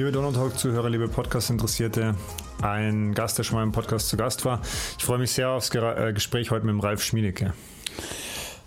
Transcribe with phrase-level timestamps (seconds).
[0.00, 2.14] Liebe Donautalk-Zuhörer, liebe Podcast-Interessierte,
[2.62, 4.62] ein Gast, der schon mal im Podcast zu Gast war.
[4.96, 7.52] Ich freue mich sehr aufs äh, Gespräch heute mit dem Ralf Schmiedecke.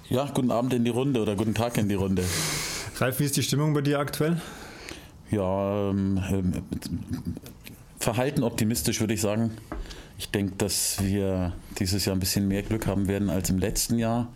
[0.10, 2.24] Ja, guten Abend in die Runde oder guten Tag in die Runde.
[2.98, 4.40] Ralf, wie ist die Stimmung bei dir aktuell?
[5.32, 6.64] Ja, ähm, ähm
[7.98, 9.58] verhalten optimistisch würde ich sagen.
[10.20, 13.98] Ich denke, dass wir dieses Jahr ein bisschen mehr Glück haben werden als im letzten
[13.98, 14.32] Jahr.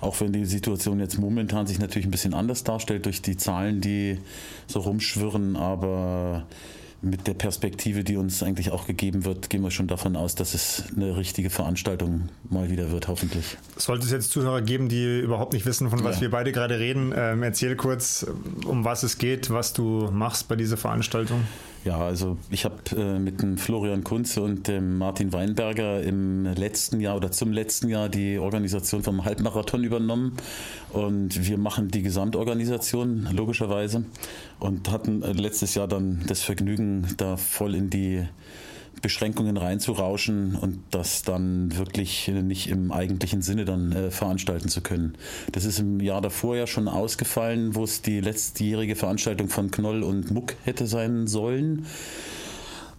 [0.00, 3.80] Auch wenn die Situation jetzt momentan sich natürlich ein bisschen anders darstellt durch die Zahlen,
[3.80, 4.18] die
[4.66, 5.56] so rumschwirren.
[5.56, 6.46] Aber
[7.04, 10.54] mit der Perspektive, die uns eigentlich auch gegeben wird, gehen wir schon davon aus, dass
[10.54, 13.58] es eine richtige Veranstaltung mal wieder wird, hoffentlich.
[13.76, 16.22] Sollte es jetzt Zuhörer geben, die überhaupt nicht wissen, von was ja.
[16.22, 18.26] wir beide gerade reden, ähm, erzähl kurz,
[18.66, 21.42] um was es geht, was du machst bei dieser Veranstaltung.
[21.84, 26.98] Ja, also ich habe äh, mit dem Florian Kunze und dem Martin Weinberger im letzten
[26.98, 30.32] Jahr oder zum letzten Jahr die Organisation vom Halbmarathon übernommen.
[30.92, 34.04] Und wir machen die Gesamtorganisation logischerweise.
[34.60, 38.24] Und hatten äh, letztes Jahr dann das Vergnügen, da voll in die
[39.02, 45.16] Beschränkungen reinzurauschen und das dann wirklich nicht im eigentlichen Sinne dann äh, veranstalten zu können.
[45.52, 50.02] Das ist im Jahr davor ja schon ausgefallen, wo es die letztjährige Veranstaltung von Knoll
[50.02, 51.86] und Muck hätte sein sollen.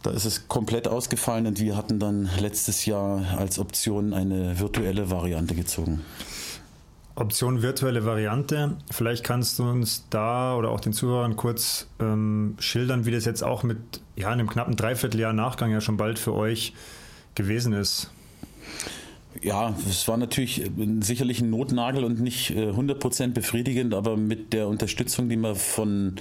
[0.03, 5.09] Da ist es komplett ausgefallen und wir hatten dann letztes Jahr als Option eine virtuelle
[5.09, 6.01] Variante gezogen.
[7.15, 8.75] Option virtuelle Variante.
[8.91, 13.41] Vielleicht kannst du uns da oder auch den Zuhörern kurz ähm, schildern, wie das jetzt
[13.41, 13.77] auch mit
[14.15, 16.73] ja, einem knappen Dreivierteljahr Nachgang ja schon bald für euch
[17.35, 18.11] gewesen ist.
[19.41, 24.67] Ja, es war natürlich sicherlich ein Notnagel und nicht 100% äh, befriedigend, aber mit der
[24.67, 26.15] Unterstützung, die wir von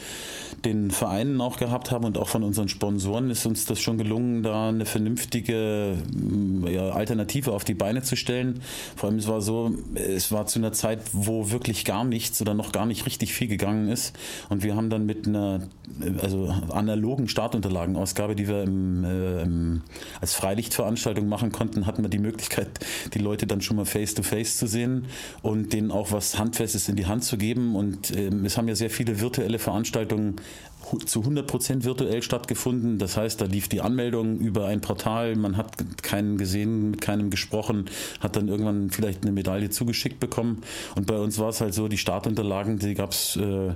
[0.64, 4.42] den Vereinen auch gehabt haben und auch von unseren Sponsoren, ist uns das schon gelungen,
[4.42, 8.60] da eine vernünftige mm, ja, Alternative auf die Beine zu stellen.
[8.96, 12.54] Vor allem es war so, es war zu einer Zeit, wo wirklich gar nichts oder
[12.54, 14.16] noch gar nicht richtig viel gegangen ist
[14.48, 15.68] und wir haben dann mit einer
[16.20, 22.68] also analogen Startunterlagenausgabe, die wir im, äh, als Freilichtveranstaltung machen konnten, hatten wir die Möglichkeit,
[23.12, 25.06] die Leute dann schon mal face to face zu sehen
[25.42, 27.76] und denen auch was Handfestes in die Hand zu geben.
[27.76, 30.36] Und ähm, es haben ja sehr viele virtuelle Veranstaltungen
[31.06, 32.98] zu 100 Prozent virtuell stattgefunden.
[32.98, 35.36] Das heißt, da lief die Anmeldung über ein Portal.
[35.36, 37.86] Man hat keinen gesehen, mit keinem gesprochen,
[38.20, 40.62] hat dann irgendwann vielleicht eine Medaille zugeschickt bekommen.
[40.94, 43.72] Und bei uns war es halt so, die Startunterlagen, die gab es äh,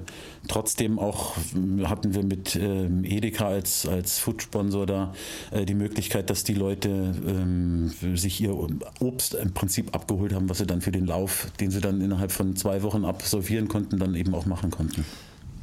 [0.47, 1.37] trotzdem auch,
[1.85, 5.13] hatten wir mit äh, Edeka als, als Food-Sponsor da
[5.51, 6.89] äh, die Möglichkeit, dass die Leute
[7.27, 8.57] ähm, sich ihr
[9.01, 12.33] Obst im Prinzip abgeholt haben, was sie dann für den Lauf, den sie dann innerhalb
[12.33, 15.05] von zwei Wochen absolvieren konnten, dann eben auch machen konnten.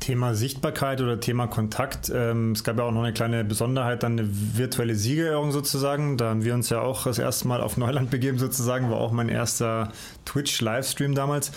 [0.06, 2.12] Thema Sichtbarkeit oder Thema Kontakt.
[2.14, 6.16] Ähm, es gab ja auch noch eine kleine Besonderheit, dann eine virtuelle Siegerehrung sozusagen.
[6.18, 9.12] Da haben wir uns ja auch das erste Mal auf Neuland begeben sozusagen, war auch
[9.12, 9.92] mein erster
[10.26, 11.52] Twitch-Livestream damals.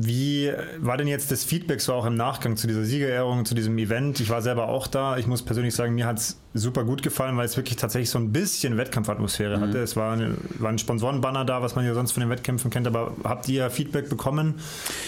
[0.00, 3.76] Wie war denn jetzt das Feedback so auch im Nachgang zu dieser Siegerehrung, zu diesem
[3.78, 4.20] Event?
[4.20, 5.16] Ich war selber auch da.
[5.16, 8.20] Ich muss persönlich sagen, mir hat es super gut gefallen, weil es wirklich tatsächlich so
[8.20, 9.60] ein bisschen Wettkampfatmosphäre mhm.
[9.62, 9.78] hatte.
[9.78, 12.86] Es war, eine, war ein Sponsorenbanner da, was man ja sonst von den Wettkämpfen kennt.
[12.86, 14.60] Aber habt ihr Feedback bekommen?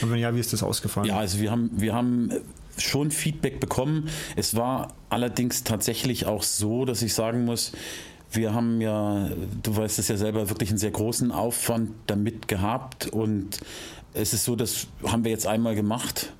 [0.03, 1.07] Und wenn ja, wie ist das ausgefallen?
[1.07, 2.33] Ja, also wir haben, wir haben
[2.77, 4.09] schon Feedback bekommen.
[4.35, 7.71] Es war allerdings tatsächlich auch so, dass ich sagen muss,
[8.33, 9.29] wir haben ja,
[9.63, 13.61] du weißt es ja selber, wirklich einen sehr großen Aufwand damit gehabt und
[14.15, 16.33] es ist so, das haben wir jetzt einmal gemacht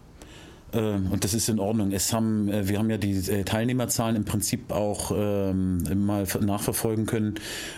[0.79, 1.93] und das ist in Ordnung.
[1.93, 7.07] Es haben, äh, wir haben ja die äh, Teilnehmerzahlen im Prinzip auch ähm, mal nachverfolgen
[7.07, 7.35] können.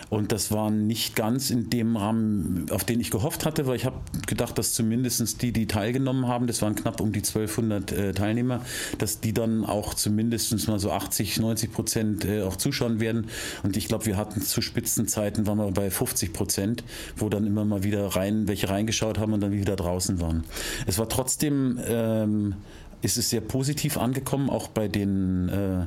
[0.09, 3.85] Und das war nicht ganz in dem Rahmen, auf den ich gehofft hatte, weil ich
[3.85, 8.13] habe gedacht, dass zumindest die, die teilgenommen haben, das waren knapp um die 1200 äh,
[8.13, 8.61] Teilnehmer,
[8.97, 13.27] dass die dann auch zumindest mal so 80, 90 Prozent auch zuschauen werden.
[13.63, 16.83] Und ich glaube, wir hatten zu Spitzenzeiten, waren wir bei 50 Prozent,
[17.15, 20.43] wo dann immer mal wieder rein, welche reingeschaut haben und dann wieder draußen waren.
[20.85, 22.55] Es war trotzdem ähm,
[23.03, 25.85] ist es sehr positiv angekommen, auch bei den äh,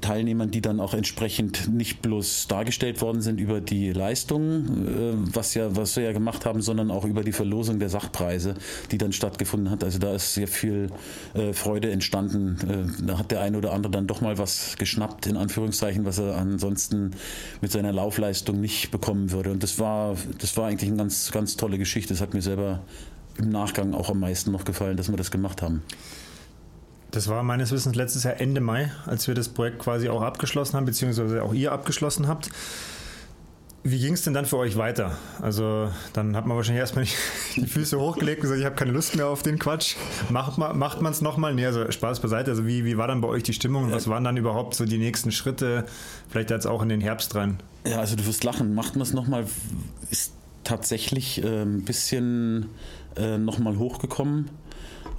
[0.00, 5.54] Teilnehmern, die dann auch entsprechend nicht bloß dargestellt worden sind über die Leistung, äh, was,
[5.54, 8.54] ja, was wir ja gemacht haben, sondern auch über die Verlosung der Sachpreise,
[8.90, 9.84] die dann stattgefunden hat.
[9.84, 10.90] Also da ist sehr viel
[11.34, 12.56] äh, Freude entstanden.
[13.00, 16.18] Äh, da hat der eine oder andere dann doch mal was geschnappt, in Anführungszeichen, was
[16.18, 17.12] er ansonsten
[17.60, 19.50] mit seiner Laufleistung nicht bekommen würde.
[19.50, 22.14] Und das war, das war eigentlich eine ganz, ganz tolle Geschichte.
[22.14, 22.80] Das hat mir selber
[23.38, 25.82] im Nachgang auch am meisten noch gefallen, dass wir das gemacht haben.
[27.10, 30.76] Das war meines Wissens letztes Jahr Ende Mai, als wir das Projekt quasi auch abgeschlossen
[30.76, 32.50] haben, beziehungsweise auch ihr abgeschlossen habt.
[33.84, 35.16] Wie ging es denn dann für euch weiter?
[35.40, 37.06] Also dann hat man wahrscheinlich erstmal
[37.56, 39.96] die Füße hochgelegt und gesagt, ich habe keine Lust mehr auf den Quatsch.
[40.28, 41.54] Macht, macht man es nochmal?
[41.54, 42.50] Nee, also Spaß beiseite.
[42.50, 44.84] Also wie, wie war dann bei euch die Stimmung und was waren dann überhaupt so
[44.84, 45.86] die nächsten Schritte,
[46.28, 47.60] vielleicht jetzt auch in den Herbst rein?
[47.86, 48.74] Ja, also du wirst lachen.
[48.74, 49.46] Macht man es nochmal?
[50.10, 50.34] Ist
[50.68, 52.66] tatsächlich äh, ein bisschen
[53.16, 54.50] äh, nochmal hochgekommen.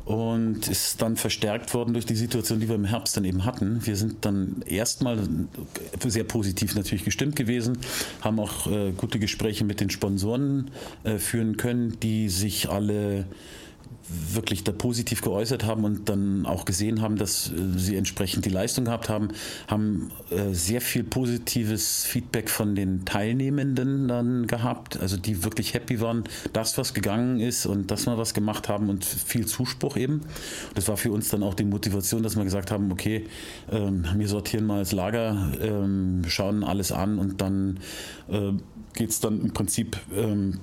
[0.06, 3.86] und ist dann verstärkt worden durch die Situation, die wir im Herbst dann eben hatten.
[3.86, 5.20] Wir sind dann erstmal
[6.04, 7.78] sehr positiv natürlich gestimmt gewesen,
[8.22, 10.72] haben auch äh, gute Gespräche mit den Sponsoren
[11.04, 13.26] äh, führen können, die sich alle
[14.10, 18.50] wirklich da positiv geäußert haben und dann auch gesehen haben, dass äh, sie entsprechend die
[18.50, 19.30] Leistung gehabt haben,
[19.68, 26.02] haben äh, sehr viel positives Feedback von den Teilnehmenden dann gehabt, also die wirklich happy
[26.02, 30.22] waren, dass was gegangen ist und dass wir was gemacht haben und viel Zuspruch eben.
[30.76, 33.28] Das war für uns dann auch die Motivation, dass wir gesagt haben, okay,
[33.72, 37.80] ähm, wir sortieren mal das Lager, ähm, schauen alles an und dann
[38.28, 38.54] äh,
[38.94, 40.60] geht es dann im Prinzip ähm,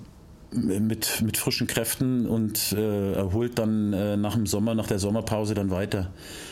[0.52, 5.54] mit, mit frischen Kräften und äh, erholt dann äh, nach dem Sommer, nach der Sommerpause
[5.54, 6.10] dann weiter.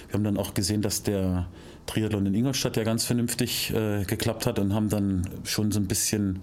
[0.08, 1.46] Wir haben dann auch gesehen, dass der
[1.86, 5.86] Triathlon in Ingolstadt ja ganz vernünftig äh, geklappt hat und haben dann schon so ein
[5.86, 6.40] bisschen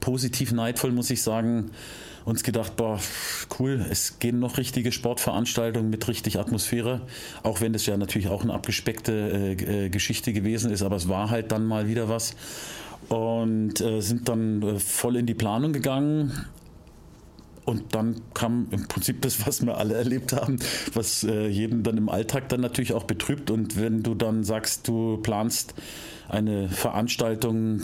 [0.00, 1.70] positiv neidvoll, muss ich sagen,
[2.24, 2.98] uns gedacht, boah,
[3.58, 7.00] cool, es gehen noch richtige Sportveranstaltungen mit richtig Atmosphäre,
[7.42, 11.08] auch wenn das ja natürlich auch eine abgespeckte äh, äh, Geschichte gewesen ist, aber es
[11.08, 12.34] war halt dann mal wieder was
[13.08, 16.32] und äh, sind dann äh, voll in die Planung gegangen,
[17.70, 20.58] und dann kam im Prinzip das, was wir alle erlebt haben,
[20.92, 23.50] was äh, jeden dann im Alltag dann natürlich auch betrübt.
[23.50, 25.74] Und wenn du dann sagst, du planst
[26.28, 27.80] eine Veranstaltung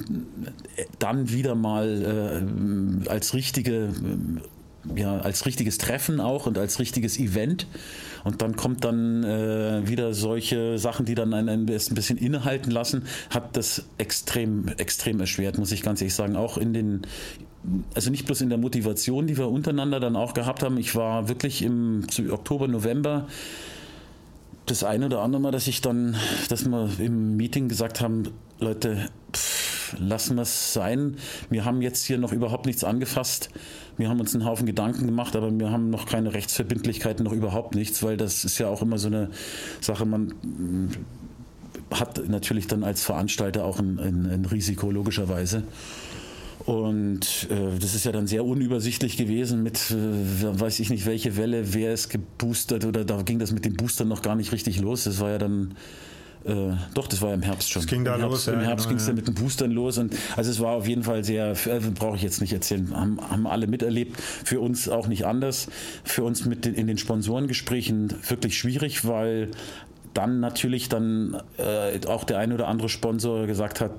[0.76, 4.40] äh, dann wieder mal äh, als richtige äh,
[4.94, 7.66] ja, als richtiges Treffen auch und als richtiges Event.
[8.24, 13.04] Und dann kommt dann äh, wieder solche Sachen, die dann einen, ein bisschen innehalten lassen,
[13.30, 16.36] hat das extrem, extrem erschwert, muss ich ganz ehrlich sagen.
[16.36, 17.02] Auch in den
[17.94, 20.78] also nicht bloß in der Motivation, die wir untereinander dann auch gehabt haben.
[20.78, 23.26] Ich war wirklich im Oktober, November
[24.66, 26.16] das eine oder andere Mal, dass ich dann,
[26.48, 28.24] dass wir im Meeting gesagt haben,
[28.58, 31.16] Leute, pff, lassen wir es sein.
[31.50, 33.50] Wir haben jetzt hier noch überhaupt nichts angefasst.
[33.96, 37.74] Wir haben uns einen Haufen Gedanken gemacht, aber wir haben noch keine Rechtsverbindlichkeiten, noch überhaupt
[37.74, 39.30] nichts, weil das ist ja auch immer so eine
[39.80, 40.34] Sache, man
[41.92, 45.62] hat natürlich dann als Veranstalter auch ein, ein, ein Risiko, logischerweise.
[46.66, 49.94] Und äh, das ist ja dann sehr unübersichtlich gewesen mit, äh,
[50.60, 54.08] weiß ich nicht, welche Welle, wer ist geboostert oder da ging das mit den Boostern
[54.08, 55.04] noch gar nicht richtig los.
[55.04, 55.76] Das war ja dann
[56.44, 57.82] äh, doch, das war ja im Herbst schon.
[57.82, 58.54] Es ging da Im Herbst, los.
[58.54, 59.14] Im Herbst genau, ging es ja.
[59.14, 59.98] mit den Boostern los.
[59.98, 63.20] Und also es war auf jeden Fall sehr, äh, brauche ich jetzt nicht erzählen, haben,
[63.20, 64.20] haben alle miterlebt.
[64.20, 65.68] Für uns auch nicht anders.
[66.04, 69.50] Für uns mit den, in den Sponsorengesprächen wirklich schwierig, weil
[70.14, 73.90] dann natürlich dann äh, auch der ein oder andere Sponsor gesagt hat,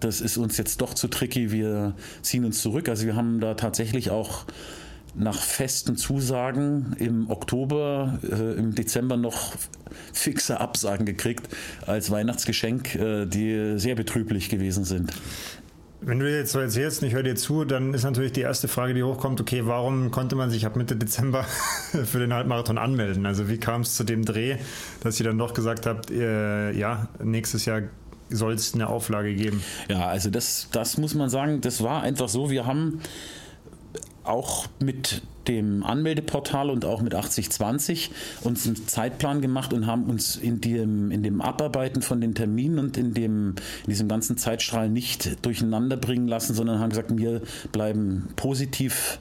[0.00, 2.88] das ist uns jetzt doch zu tricky, wir ziehen uns zurück.
[2.88, 4.44] Also wir haben da tatsächlich auch
[5.14, 9.54] nach festen Zusagen im Oktober, äh, im Dezember noch
[10.12, 11.48] fixe Absagen gekriegt
[11.86, 15.12] als Weihnachtsgeschenk, äh, die sehr betrüblich gewesen sind.
[16.00, 18.94] Wenn du jetzt so erzählst, ich höre dir zu, dann ist natürlich die erste Frage,
[18.94, 21.42] die hochkommt, okay, warum konnte man sich ab Mitte Dezember
[22.04, 23.26] für den Halbmarathon anmelden?
[23.26, 24.58] Also wie kam es zu dem Dreh,
[25.02, 27.82] dass ihr dann doch gesagt habt, äh, ja, nächstes Jahr
[28.30, 29.62] soll es eine Auflage geben.
[29.88, 32.50] Ja, also das, das muss man sagen, das war einfach so.
[32.50, 33.00] Wir haben
[34.24, 38.10] auch mit dem Anmeldeportal und auch mit 8020
[38.42, 42.78] uns einen Zeitplan gemacht und haben uns in dem, in dem Abarbeiten von den Terminen
[42.78, 43.54] und in, dem,
[43.84, 47.40] in diesem ganzen Zeitstrahl nicht durcheinander bringen lassen, sondern haben gesagt, wir
[47.72, 49.18] bleiben positiv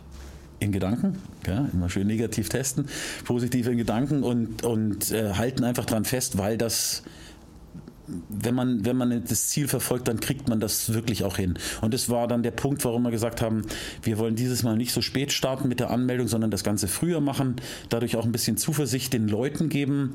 [0.60, 2.88] in Gedanken, ja, immer schön negativ testen,
[3.24, 7.04] positiv in Gedanken und, und äh, halten einfach dran fest, weil das
[8.30, 11.56] wenn man, wenn man das Ziel verfolgt, dann kriegt man das wirklich auch hin.
[11.82, 13.64] Und das war dann der Punkt, warum wir gesagt haben,
[14.02, 17.22] wir wollen dieses Mal nicht so spät starten mit der Anmeldung, sondern das Ganze früher
[17.22, 17.56] machen,
[17.90, 20.14] dadurch auch ein bisschen Zuversicht den Leuten geben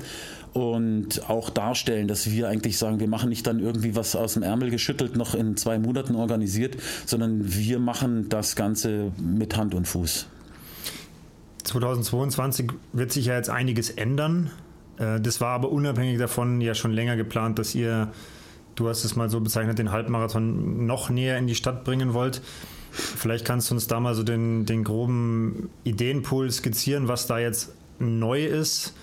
[0.53, 4.43] und auch darstellen, dass wir eigentlich sagen, wir machen nicht dann irgendwie was aus dem
[4.43, 9.87] Ärmel geschüttelt, noch in zwei Monaten organisiert, sondern wir machen das Ganze mit Hand und
[9.87, 10.27] Fuß.
[11.63, 14.51] 2022 wird sich ja jetzt einiges ändern.
[14.97, 18.11] Äh, das war aber unabhängig davon ja schon länger geplant, dass ihr,
[18.75, 22.41] du hast es mal so bezeichnet, den Halbmarathon noch näher in die Stadt bringen wollt.
[22.91, 27.73] Vielleicht kannst du uns da mal so den, den groben Ideenpool skizzieren, was da jetzt
[27.97, 28.93] neu ist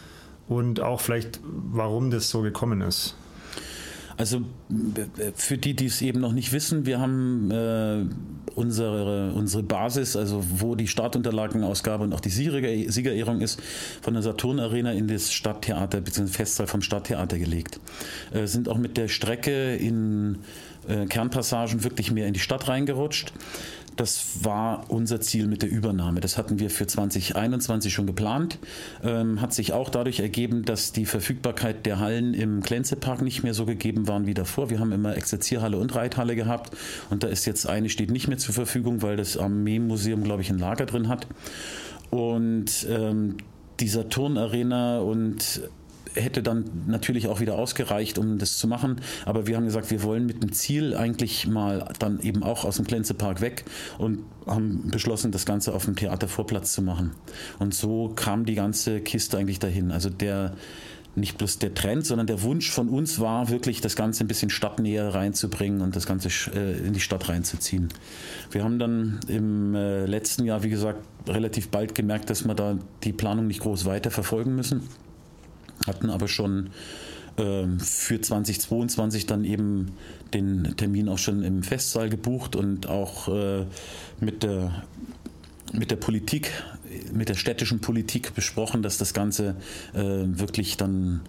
[0.49, 3.17] und auch vielleicht, warum das so gekommen ist.
[4.21, 4.43] Also
[5.35, 8.05] für die, die es eben noch nicht wissen, wir haben äh,
[8.55, 13.63] unsere, unsere Basis, also wo die Startunterlagenausgabe und auch die Siegerehrung ist,
[14.03, 16.27] von der Saturn Arena in das Stadttheater bzw.
[16.27, 17.81] Festsaal vom Stadttheater gelegt.
[18.35, 20.41] Äh, sind auch mit der Strecke in
[20.87, 23.33] äh, Kernpassagen wirklich mehr in die Stadt reingerutscht.
[23.97, 26.21] Das war unser Ziel mit der Übernahme.
[26.21, 28.59] Das hatten wir für 2021 schon geplant.
[29.03, 33.55] Ähm, hat sich auch dadurch ergeben, dass die Verfügbarkeit der Hallen im Glänzepark nicht mehr
[33.55, 34.71] so gegeben waren wie davor.
[34.71, 36.77] Wir haben immer Exerzierhalle und Reithalle gehabt
[37.11, 40.51] und da ist jetzt eine steht nicht mehr zur Verfügung, weil das Armeemuseum, glaube ich,
[40.51, 41.27] ein Lager drin hat.
[42.11, 43.37] Und ähm,
[43.81, 45.63] dieser Turnarena und
[46.15, 49.01] hätte dann natürlich auch wieder ausgereicht, um das zu machen.
[49.25, 52.77] Aber wir haben gesagt, wir wollen mit dem Ziel eigentlich mal dann eben auch aus
[52.77, 53.65] dem Glänzepark weg
[53.99, 57.13] und haben beschlossen, das Ganze auf dem Theatervorplatz zu machen.
[57.59, 59.91] Und so kam die ganze Kiste eigentlich dahin.
[59.91, 60.55] Also der
[61.17, 64.49] nicht bloß der Trend, sondern der Wunsch von uns war wirklich, das Ganze ein bisschen
[64.49, 67.89] stadtnäher reinzubringen und das Ganze äh, in die Stadt reinzuziehen.
[68.53, 72.79] Wir haben dann im äh, letzten Jahr, wie gesagt, relativ bald gemerkt, dass wir da
[73.03, 74.83] die Planung nicht groß weiter verfolgen müssen
[75.87, 76.71] hatten aber schon
[77.37, 79.93] ähm, für 2022 dann eben
[80.35, 83.65] den Termin auch schon im Festsaal gebucht und auch äh,
[84.21, 84.85] mit der,
[85.73, 86.51] mit der Politik,
[87.13, 89.57] mit der städtischen Politik besprochen, dass das Ganze
[89.95, 91.21] äh, wirklich dann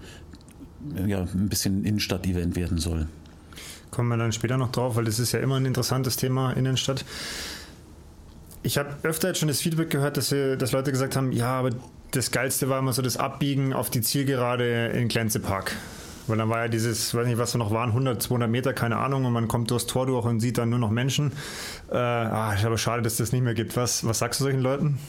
[1.06, 3.08] ja, ein bisschen Innenstadt-Event werden soll.
[3.92, 7.06] Kommen wir dann später noch drauf, weil das ist ja immer ein interessantes Thema Innenstadt.
[8.64, 11.60] Ich habe öfter jetzt schon das Feedback gehört, dass, wir, dass Leute gesagt haben, ja,
[11.60, 11.72] aber
[12.12, 15.76] das Geilste war immer so das Abbiegen auf die Zielgerade in Glänzepark.
[16.28, 18.98] Weil dann war ja dieses, weiß nicht, was da noch waren, 100, 200 Meter, keine
[18.98, 21.32] Ahnung, und man kommt durchs Tor durch und sieht dann nur noch Menschen.
[21.92, 23.76] Äh, ah, ist aber schade, dass das nicht mehr gibt.
[23.76, 25.00] Was, was sagst du solchen Leuten?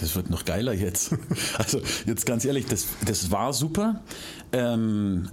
[0.00, 1.14] Das wird noch geiler jetzt.
[1.58, 4.00] Also jetzt ganz ehrlich, das, das war super.
[4.52, 5.28] Ähm,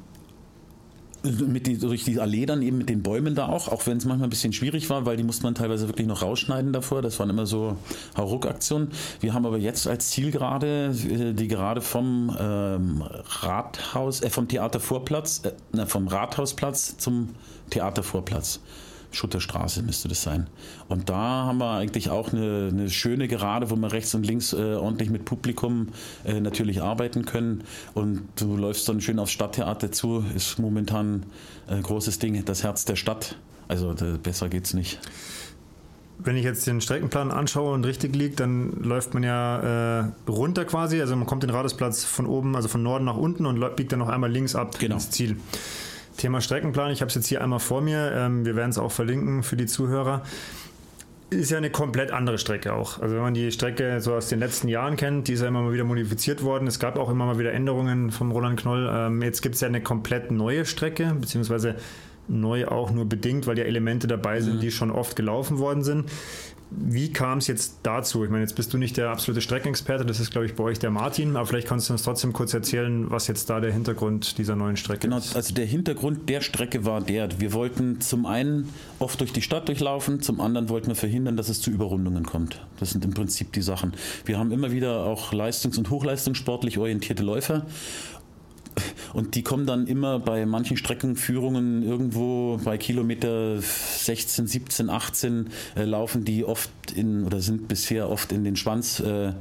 [1.23, 4.05] mit die, durch die Allee dann eben mit den Bäumen da auch, auch wenn es
[4.05, 7.01] manchmal ein bisschen schwierig war, weil die musste man teilweise wirklich noch rausschneiden davor.
[7.01, 7.77] Das waren immer so
[8.17, 8.89] Hauruck-Aktionen.
[9.19, 13.03] Wir haben aber jetzt als Ziel gerade äh, die gerade vom ähm,
[13.41, 15.41] Rathaus, äh, vom Theatervorplatz,
[15.73, 17.29] äh, vom Rathausplatz zum
[17.69, 18.59] Theatervorplatz.
[19.11, 20.47] Schutterstraße müsste das sein.
[20.87, 24.53] Und da haben wir eigentlich auch eine, eine schöne Gerade, wo wir rechts und links
[24.53, 25.89] äh, ordentlich mit Publikum
[26.25, 27.63] äh, natürlich arbeiten können.
[27.93, 31.25] Und du läufst dann schön aufs Stadttheater zu, ist momentan
[31.67, 33.35] ein großes Ding, das Herz der Stadt.
[33.67, 34.99] Also besser geht's nicht.
[36.21, 40.65] Wenn ich jetzt den Streckenplan anschaue und richtig liegt, dann läuft man ja äh, runter
[40.65, 40.99] quasi.
[40.99, 43.99] Also man kommt den Radusplatz von oben, also von Norden nach unten und biegt dann
[43.99, 44.95] noch einmal links ab genau.
[44.95, 45.37] ins Ziel.
[46.19, 48.91] Thema Streckenplan, ich habe es jetzt hier einmal vor mir, ähm, wir werden es auch
[48.91, 50.21] verlinken für die Zuhörer.
[51.29, 52.99] Ist ja eine komplett andere Strecke auch.
[52.99, 55.61] Also wenn man die Strecke so aus den letzten Jahren kennt, die ist ja immer
[55.61, 56.67] mal wieder modifiziert worden.
[56.67, 58.89] Es gab auch immer mal wieder Änderungen vom Roland Knoll.
[58.91, 61.75] Ähm, jetzt gibt es ja eine komplett neue Strecke, beziehungsweise
[62.27, 64.59] neu auch nur bedingt, weil ja Elemente dabei sind, mhm.
[64.59, 66.09] die schon oft gelaufen worden sind.
[66.71, 68.23] Wie kam es jetzt dazu?
[68.23, 70.77] Ich meine, jetzt bist du nicht der absolute Streckenexperte, das ist, glaube ich, bei euch
[70.77, 74.37] der Martin, aber vielleicht kannst du uns trotzdem kurz erzählen, was jetzt da der Hintergrund
[74.37, 75.29] dieser neuen Strecke genau, ist.
[75.29, 79.41] Genau, also der Hintergrund der Strecke war der, wir wollten zum einen oft durch die
[79.41, 82.61] Stadt durchlaufen, zum anderen wollten wir verhindern, dass es zu Überrundungen kommt.
[82.79, 83.93] Das sind im Prinzip die Sachen.
[84.25, 87.65] Wir haben immer wieder auch leistungs- und hochleistungssportlich orientierte Läufer
[89.13, 95.83] und die kommen dann immer bei manchen Streckenführungen irgendwo bei Kilometer 16, 17, 18 äh,
[95.83, 99.33] laufen die oft in oder sind bisher oft in den Schwanz äh,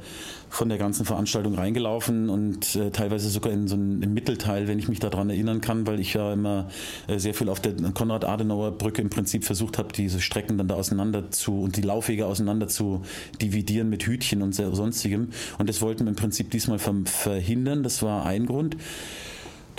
[0.49, 4.87] von der ganzen Veranstaltung reingelaufen und äh, teilweise sogar in so einem Mittelteil, wenn ich
[4.87, 6.69] mich daran erinnern kann, weil ich ja immer
[7.07, 11.31] äh, sehr viel auf der Konrad-Adenauer-Brücke im Prinzip versucht habe, diese Strecken dann da auseinander
[11.31, 13.03] zu und die Laufwege auseinander zu
[13.41, 15.29] dividieren mit Hütchen und sonstigem.
[15.57, 17.83] Und das wollten wir im Prinzip diesmal verhindern.
[17.83, 18.75] Das war ein Grund.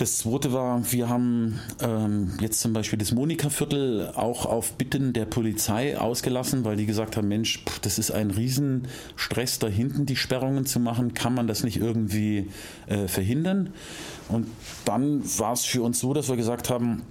[0.01, 5.25] Das zweite war, wir haben ähm, jetzt zum Beispiel das Monika-Viertel auch auf Bitten der
[5.25, 10.15] Polizei ausgelassen, weil die gesagt haben, Mensch, pff, das ist ein Riesenstress da hinten, die
[10.15, 11.13] Sperrungen zu machen.
[11.13, 12.49] Kann man das nicht irgendwie
[12.87, 13.73] äh, verhindern?
[14.27, 14.47] Und
[14.85, 17.03] dann war es für uns so, dass wir gesagt haben,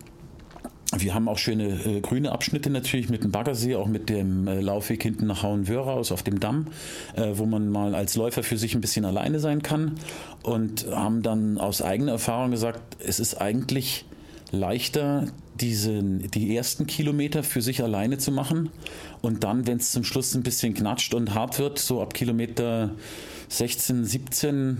[0.97, 4.61] wir haben auch schöne äh, grüne Abschnitte natürlich mit dem Baggersee, auch mit dem äh,
[4.61, 6.69] Laufweg hinten nach Hauenwöraus auf dem Damm,
[7.15, 9.95] äh, wo man mal als Läufer für sich ein bisschen alleine sein kann.
[10.43, 14.05] Und haben dann aus eigener Erfahrung gesagt, es ist eigentlich
[14.51, 15.27] leichter,
[15.61, 18.71] diese, die ersten Kilometer für sich alleine zu machen.
[19.21, 22.91] Und dann, wenn es zum Schluss ein bisschen knatscht und hart wird, so ab Kilometer
[23.49, 24.79] 16, 17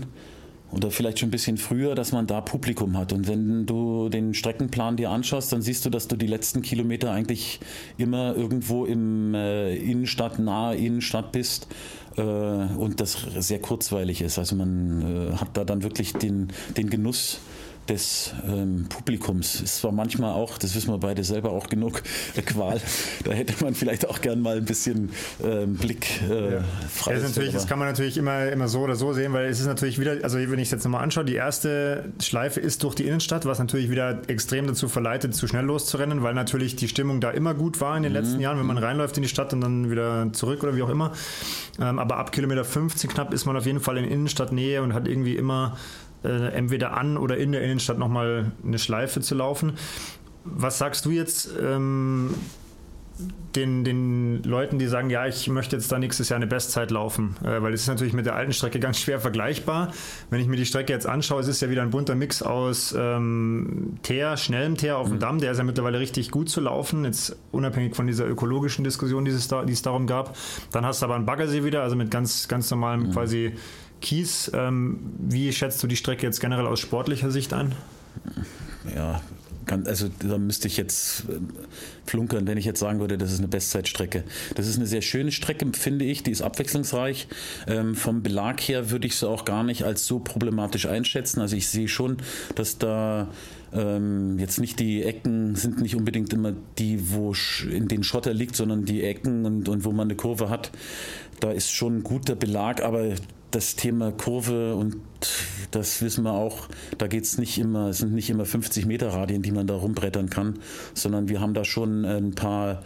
[0.71, 3.13] oder vielleicht schon ein bisschen früher, dass man da Publikum hat.
[3.13, 7.11] Und wenn du den Streckenplan dir anschaust, dann siehst du, dass du die letzten Kilometer
[7.11, 7.59] eigentlich
[7.97, 11.67] immer irgendwo im äh, Innenstadt, nahe Innenstadt bist
[12.15, 14.39] äh, und das sehr kurzweilig ist.
[14.39, 16.47] Also man äh, hat da dann wirklich den,
[16.77, 17.39] den Genuss
[17.89, 19.61] des ähm, Publikums.
[19.61, 22.03] Es war manchmal auch, das wissen wir beide selber auch genug,
[22.35, 22.79] äh, Qual.
[23.23, 25.11] Da hätte man vielleicht auch gern mal ein bisschen
[25.43, 26.63] ähm, Blick äh, ja.
[26.89, 27.15] frei.
[27.15, 29.99] Das, das kann man natürlich immer, immer so oder so sehen, weil es ist natürlich
[29.99, 33.45] wieder, also wenn ich es jetzt nochmal anschaue, die erste Schleife ist durch die Innenstadt,
[33.45, 37.53] was natürlich wieder extrem dazu verleitet, zu schnell loszurennen, weil natürlich die Stimmung da immer
[37.53, 38.17] gut war in den mhm.
[38.19, 40.89] letzten Jahren, wenn man reinläuft in die Stadt und dann wieder zurück oder wie auch
[40.89, 41.11] immer.
[41.79, 45.07] Ähm, aber ab Kilometer 15 knapp ist man auf jeden Fall in Innenstadtnähe und hat
[45.07, 45.77] irgendwie immer
[46.23, 49.73] äh, entweder an oder in der Innenstadt nochmal eine Schleife zu laufen.
[50.43, 51.49] Was sagst du jetzt?
[51.61, 52.33] Ähm,
[53.55, 57.35] den, den Leuten, die sagen, ja, ich möchte jetzt da nächstes Jahr eine Bestzeit laufen,
[57.43, 59.91] äh, weil es ist natürlich mit der alten Strecke ganz schwer vergleichbar.
[60.29, 62.95] Wenn ich mir die Strecke jetzt anschaue, es ist ja wieder ein bunter Mix aus
[62.97, 65.19] ähm, Teer, schnellem Teer auf dem mhm.
[65.19, 69.25] Damm, der ist ja mittlerweile richtig gut zu laufen, jetzt unabhängig von dieser ökologischen Diskussion,
[69.25, 70.35] die es, da, die es darum gab.
[70.71, 73.11] Dann hast du aber einen Baggersee wieder, also mit ganz, ganz normalem mhm.
[73.11, 73.53] quasi
[74.01, 74.51] Kies.
[74.53, 77.73] Ähm, wie schätzt du die Strecke jetzt generell aus sportlicher Sicht ein?
[78.95, 79.21] Ja,
[79.65, 81.39] kann, also da müsste ich jetzt äh,
[82.05, 84.23] flunkern, wenn ich jetzt sagen würde, das ist eine Bestzeitstrecke.
[84.55, 86.23] Das ist eine sehr schöne Strecke, finde ich.
[86.23, 87.27] Die ist abwechslungsreich.
[87.67, 91.41] Ähm, vom Belag her würde ich sie auch gar nicht als so problematisch einschätzen.
[91.41, 92.17] Also ich sehe schon,
[92.55, 93.29] dass da
[93.73, 97.33] ähm, jetzt nicht die Ecken sind nicht unbedingt immer die, wo
[97.69, 100.71] in den Schotter liegt, sondern die Ecken und, und wo man eine Kurve hat.
[101.41, 103.15] Da ist schon ein guter Belag, aber
[103.51, 104.95] das Thema Kurve und
[105.71, 109.09] das wissen wir auch, da geht es nicht immer, es sind nicht immer 50 Meter
[109.09, 110.59] Radien, die man da rumbrettern kann,
[110.93, 112.83] sondern wir haben da schon ein paar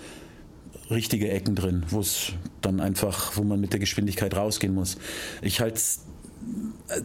[0.90, 4.98] richtige Ecken drin, wo es dann einfach, wo man mit der Geschwindigkeit rausgehen muss.
[5.42, 6.02] Ich halte es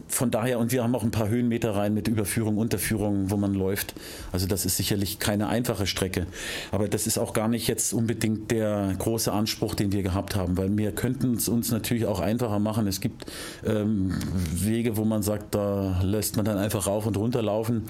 [0.07, 3.53] von daher, und wir haben auch ein paar Höhenmeter rein mit Überführung, Unterführung, wo man
[3.53, 3.95] läuft.
[4.31, 6.27] Also das ist sicherlich keine einfache Strecke.
[6.71, 10.57] Aber das ist auch gar nicht jetzt unbedingt der große Anspruch, den wir gehabt haben,
[10.57, 12.85] weil wir könnten es uns natürlich auch einfacher machen.
[12.85, 13.25] Es gibt
[13.65, 14.13] ähm,
[14.53, 17.83] Wege, wo man sagt, da lässt man dann einfach rauf und runter laufen.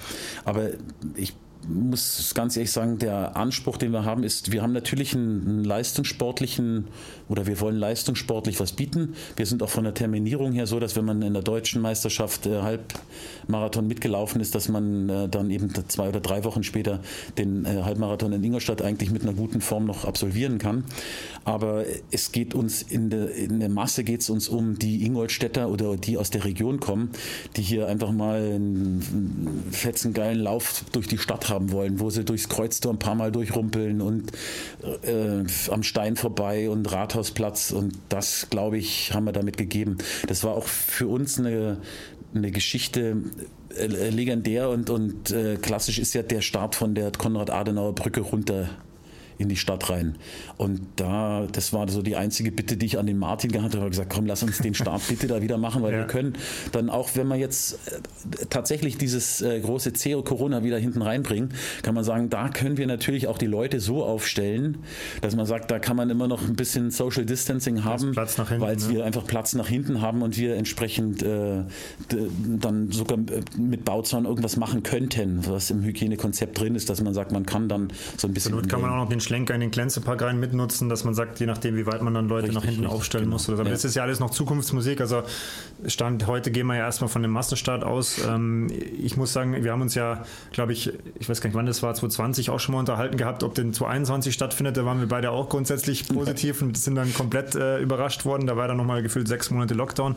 [0.44, 0.70] Aber
[1.14, 1.34] ich
[1.68, 5.64] muss ganz ehrlich sagen, der Anspruch, den wir haben, ist, wir haben natürlich einen, einen,
[5.64, 6.88] leistungssportlichen
[7.32, 9.14] oder wir wollen leistungssportlich was bieten.
[9.36, 12.44] Wir sind auch von der Terminierung her so, dass wenn man in der deutschen Meisterschaft
[12.44, 17.00] äh, Halbmarathon mitgelaufen ist, dass man äh, dann eben zwei oder drei Wochen später
[17.38, 20.84] den äh, Halbmarathon in Ingolstadt eigentlich mit einer guten Form noch absolvieren kann.
[21.44, 25.70] Aber es geht uns in der, in der Masse geht es uns um die Ingolstädter
[25.70, 27.12] oder die aus der Region kommen,
[27.56, 32.26] die hier einfach mal einen fetzen geilen Lauf durch die Stadt haben wollen, wo sie
[32.26, 34.32] durchs Kreuztor ein paar Mal durchrumpeln und
[35.02, 36.92] äh, am Stein vorbei und
[37.22, 39.98] Rathausplatz und das, glaube ich, haben wir damit gegeben.
[40.26, 41.78] Das war auch für uns eine,
[42.34, 43.16] eine Geschichte,
[43.76, 48.70] äh, legendär und, und äh, klassisch ist ja der Start von der Konrad-Adenauer-Brücke runter
[49.38, 50.16] in die Stadt rein.
[50.56, 53.88] Und da, das war so die einzige Bitte, die ich an den Martin gehabt habe,
[53.88, 55.98] gesagt, komm, lass uns den Start bitte da wieder machen, weil ja.
[56.00, 56.34] wir können
[56.72, 61.50] dann auch, wenn wir jetzt äh, tatsächlich dieses äh, große CO Corona wieder hinten reinbringen,
[61.82, 64.78] kann man sagen, da können wir natürlich auch die Leute so aufstellen,
[65.20, 68.88] dass man sagt, da kann man immer noch ein bisschen Social Distancing haben, weil ne?
[68.88, 71.64] wir einfach Platz nach hinten haben und wir entsprechend äh,
[72.08, 77.14] dann sogar äh, mit Bauzaun irgendwas machen könnten, was im Hygienekonzept drin ist, dass man
[77.14, 78.52] sagt, man kann dann so ein bisschen.
[78.52, 81.40] Zur kann man auch noch den Schlenker in den Glänzepark rein mitnutzen, dass man sagt,
[81.40, 83.34] je nachdem, wie weit man dann Leute richtig, nach hinten richtig, aufstellen genau.
[83.34, 83.48] muss.
[83.48, 83.70] Aber ja.
[83.70, 85.00] das ist ja alles noch Zukunftsmusik.
[85.00, 85.22] Also
[85.86, 88.24] Stand heute gehen wir ja erstmal von dem Massenstart aus.
[88.26, 91.66] Ähm, ich muss sagen, wir haben uns ja, glaube ich, ich weiß gar nicht, wann
[91.66, 94.76] das war, 2020 auch schon mal unterhalten gehabt, ob den 2021 stattfindet.
[94.76, 98.46] Da waren wir beide auch grundsätzlich positiv und sind dann komplett äh, überrascht worden.
[98.46, 100.16] Da war dann nochmal gefühlt sechs Monate Lockdown.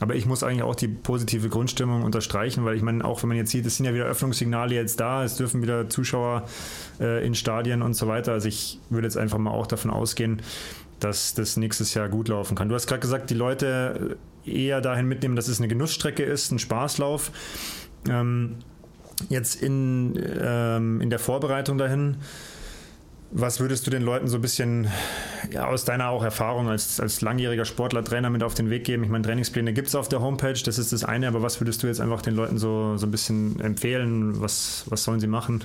[0.00, 3.36] Aber ich muss eigentlich auch die positive Grundstimmung unterstreichen, weil ich meine, auch wenn man
[3.36, 6.44] jetzt sieht, es sind ja wieder Öffnungssignale jetzt da, es dürfen wieder Zuschauer
[7.00, 8.39] äh, in Stadien und so weiter.
[8.40, 10.40] Also ich würde jetzt einfach mal auch davon ausgehen,
[10.98, 12.70] dass das nächstes Jahr gut laufen kann.
[12.70, 16.58] Du hast gerade gesagt, die Leute eher dahin mitnehmen, dass es eine Genussstrecke ist, ein
[16.58, 17.32] Spaßlauf.
[18.08, 18.56] Ähm,
[19.28, 22.16] jetzt in, ähm, in der Vorbereitung dahin,
[23.30, 24.88] was würdest du den Leuten so ein bisschen
[25.52, 29.04] ja, aus deiner auch Erfahrung als, als langjähriger Sportler, Trainer mit auf den Weg geben?
[29.04, 31.82] Ich meine, Trainingspläne gibt es auf der Homepage, das ist das eine, aber was würdest
[31.82, 34.40] du jetzt einfach den Leuten so, so ein bisschen empfehlen?
[34.40, 35.62] Was, was sollen sie machen?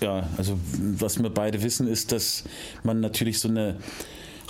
[0.00, 0.58] Ja, also
[0.98, 2.44] was wir beide wissen, ist, dass
[2.82, 3.76] man natürlich so eine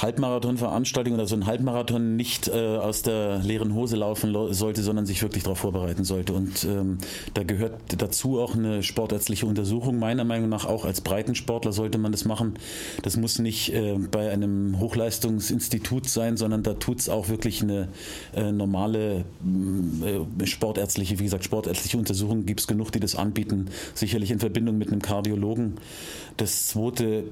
[0.03, 5.23] Halbmarathon-Veranstaltung oder so ein Halbmarathon nicht äh, aus der leeren Hose laufen sollte, sondern sich
[5.23, 6.33] wirklich darauf vorbereiten sollte.
[6.33, 6.99] Und ähm,
[7.35, 9.99] da gehört dazu auch eine sportärztliche Untersuchung.
[9.99, 12.55] Meiner Meinung nach auch als Breitensportler sollte man das machen.
[13.03, 17.89] Das muss nicht äh, bei einem Hochleistungsinstitut sein, sondern da tut es auch wirklich eine
[18.35, 19.25] äh, normale
[20.41, 22.47] äh, sportärztliche, wie gesagt, sportärztliche Untersuchung.
[22.47, 23.69] Gibt es genug, die das anbieten.
[23.95, 25.75] Sicherlich in Verbindung mit einem Kardiologen.
[26.37, 27.25] Das zweite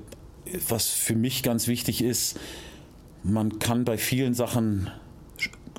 [0.69, 2.39] was für mich ganz wichtig ist,
[3.23, 4.91] man kann bei vielen Sachen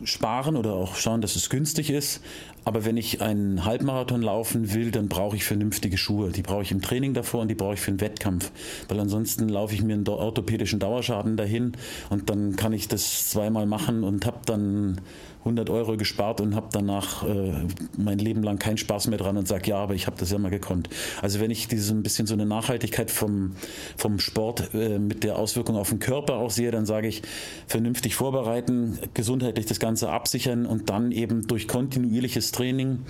[0.03, 2.21] sparen oder auch schauen, dass es günstig ist.
[2.69, 6.29] Aber wenn ich einen Halbmarathon laufen will, dann brauche ich vernünftige Schuhe.
[6.29, 8.51] Die brauche ich im Training davor und die brauche ich für den Wettkampf.
[8.88, 11.71] Weil ansonsten laufe ich mir einen orthopädischen Dauerschaden dahin
[12.12, 15.01] und dann kann ich das zweimal machen und habe dann
[15.39, 17.53] 100 Euro gespart und habe danach äh,
[17.97, 20.38] mein Leben lang keinen Spaß mehr dran und sage, ja, aber ich habe das ja
[20.38, 20.89] mal gekonnt.
[21.21, 23.55] Also wenn ich diese ein bisschen so eine Nachhaltigkeit vom,
[23.95, 27.21] vom Sport äh, mit der Auswirkung auf den Körper auch sehe, dann sage ich,
[27.67, 33.05] vernünftig vorbereiten, gesundheitlich das Ganze absichern und dann eben durch kontinuierliches Training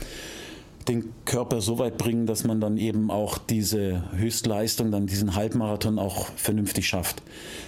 [0.88, 6.00] den Körper so weit bringen, dass man dann eben auch diese Höchstleistung, dann diesen Halbmarathon
[6.00, 7.22] auch vernünftig schafft.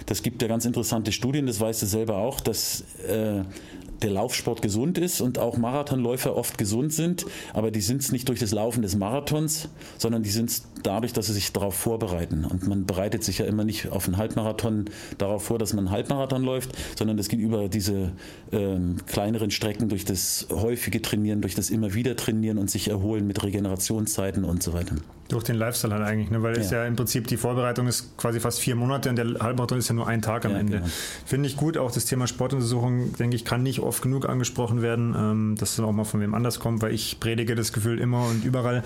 [0.06, 3.42] Das gibt ja ganz interessante Studien, das weißt du selber auch, dass äh,
[4.02, 8.28] der Laufsport gesund ist und auch Marathonläufer oft gesund sind, aber die sind es nicht
[8.28, 12.44] durch das Laufen des Marathons, sondern die sind es dadurch, dass sie sich darauf vorbereiten.
[12.44, 14.86] Und man bereitet sich ja immer nicht auf einen Halbmarathon
[15.18, 18.12] darauf vor, dass man einen Halbmarathon läuft, sondern das geht über diese
[18.50, 23.26] ähm, kleineren Strecken durch das häufige Trainieren, durch das immer wieder Trainieren und sich erholen
[23.26, 24.96] mit Regenerationszeiten und so weiter.
[25.28, 26.42] Durch den Lifestyle halt eigentlich, ne?
[26.42, 26.82] weil es ja.
[26.82, 29.94] ja im Prinzip die Vorbereitung ist quasi fast vier Monate und der Halbmarathon ist ja
[29.94, 30.78] nur ein Tag am ja, Ende.
[30.78, 30.90] Genau.
[31.24, 35.14] Finde ich gut, auch das Thema Sportuntersuchung, denke ich, kann nicht oft genug angesprochen werden,
[35.16, 38.26] ähm, dass es auch mal von wem anders kommt, weil ich predige das Gefühl immer
[38.26, 38.82] und überall.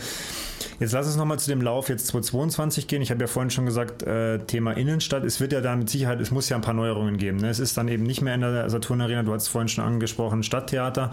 [0.81, 3.03] Jetzt lass uns nochmal zu dem Lauf jetzt 2022 gehen.
[3.03, 5.25] Ich habe ja vorhin schon gesagt, äh, Thema Innenstadt.
[5.25, 7.38] Es wird ja da mit Sicherheit, es muss ja ein paar Neuerungen geben.
[7.38, 7.49] Ne?
[7.49, 9.85] Es ist dann eben nicht mehr in der Saturn Arena, du hast es vorhin schon
[9.85, 11.12] angesprochen, Stadttheater.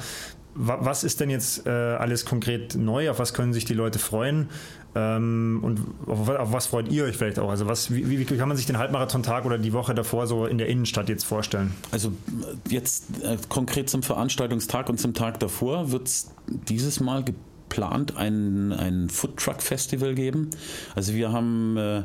[0.56, 3.10] Was ist denn jetzt äh, alles konkret neu?
[3.10, 4.50] Auf was können sich die Leute freuen?
[4.96, 7.50] Ähm, und auf, auf, was freut ihr euch vielleicht auch?
[7.50, 10.58] Also was, wie, wie, kann man sich den Halbmarathon-Tag oder die Woche davor so in
[10.58, 11.74] der Innenstadt jetzt vorstellen?
[11.92, 12.14] Also
[12.70, 18.72] jetzt äh, konkret zum Veranstaltungstag und zum Tag davor wird es dieses Mal geplant ein,
[18.72, 20.52] ein Food-Truck-Festival geben.
[20.96, 22.04] Also wir haben äh,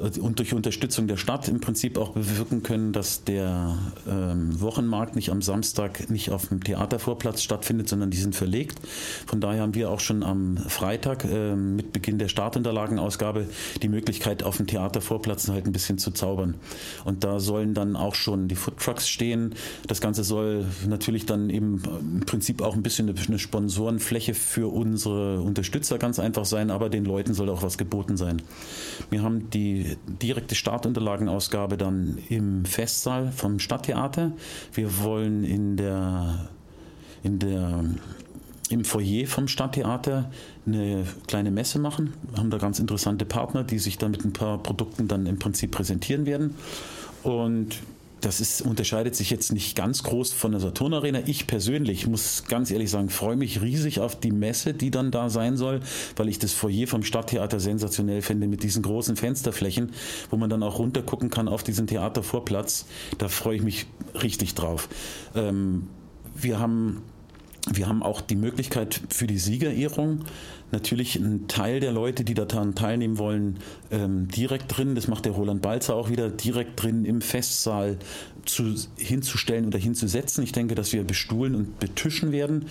[0.00, 3.76] und durch Unterstützung der Stadt im Prinzip auch bewirken können, dass der
[4.08, 8.78] ähm, Wochenmarkt nicht am Samstag nicht auf dem Theatervorplatz stattfindet, sondern die sind verlegt.
[9.26, 13.46] Von daher haben wir auch schon am Freitag äh, mit Beginn der Startunterlagenausgabe
[13.82, 16.54] die Möglichkeit, auf dem Theatervorplatz halt ein bisschen zu zaubern.
[17.04, 19.54] Und da sollen dann auch schon die Foodtrucks stehen.
[19.86, 25.40] Das Ganze soll natürlich dann eben im Prinzip auch ein bisschen eine Sponsorenfläche für unsere
[25.40, 28.42] Unterstützer ganz einfach sein, aber den Leuten soll auch was geboten sein.
[29.10, 34.32] Wir haben die direkte Startunterlagenausgabe dann im Festsaal vom Stadttheater.
[34.72, 36.48] Wir wollen in der,
[37.22, 37.84] in der
[38.70, 40.30] im Foyer vom Stadttheater
[40.66, 42.14] eine kleine Messe machen.
[42.30, 45.38] Wir haben da ganz interessante Partner, die sich dann mit ein paar Produkten dann im
[45.38, 46.54] Prinzip präsentieren werden.
[47.24, 47.80] Und
[48.20, 51.20] das ist, unterscheidet sich jetzt nicht ganz groß von der Saturn Arena.
[51.26, 55.30] Ich persönlich muss ganz ehrlich sagen, freue mich riesig auf die Messe, die dann da
[55.30, 55.80] sein soll,
[56.16, 59.92] weil ich das Foyer vom Stadttheater sensationell finde mit diesen großen Fensterflächen,
[60.30, 62.86] wo man dann auch runtergucken kann auf diesen Theatervorplatz.
[63.18, 63.86] Da freue ich mich
[64.22, 64.88] richtig drauf.
[65.34, 65.88] Ähm,
[66.34, 67.02] wir haben
[67.70, 70.24] wir haben auch die Möglichkeit für die Siegerehrung
[70.72, 73.58] natürlich einen Teil der Leute, die daran teilnehmen wollen,
[73.90, 77.98] ähm, direkt drin, das macht der Roland Balzer auch wieder, direkt drin im Festsaal
[78.44, 80.44] zu, hinzustellen oder hinzusetzen.
[80.44, 82.66] Ich denke, dass wir bestuhlen und betischen werden.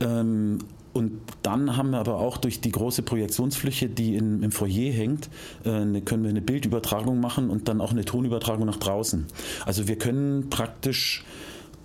[0.00, 0.58] Ähm,
[0.92, 5.28] und dann haben wir aber auch durch die große Projektionsfläche, die in, im Foyer hängt,
[5.64, 9.26] äh, können wir eine Bildübertragung machen und dann auch eine Tonübertragung nach draußen.
[9.64, 11.24] Also wir können praktisch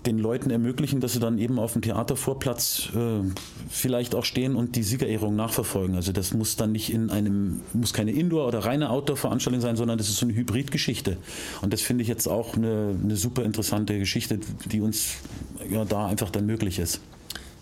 [0.06, 3.22] den Leuten ermöglichen, dass sie dann eben auf dem Theatervorplatz äh,
[3.70, 5.96] vielleicht auch stehen und die Siegerehrung nachverfolgen.
[5.96, 9.98] Also das muss dann nicht in einem, muss keine Indoor- oder reine Outdoor-Veranstaltung sein, sondern
[9.98, 11.18] das ist so eine Hybridgeschichte.
[11.62, 15.16] Und das finde ich jetzt auch eine, eine super interessante Geschichte, die uns
[15.70, 17.02] ja da einfach dann möglich ist.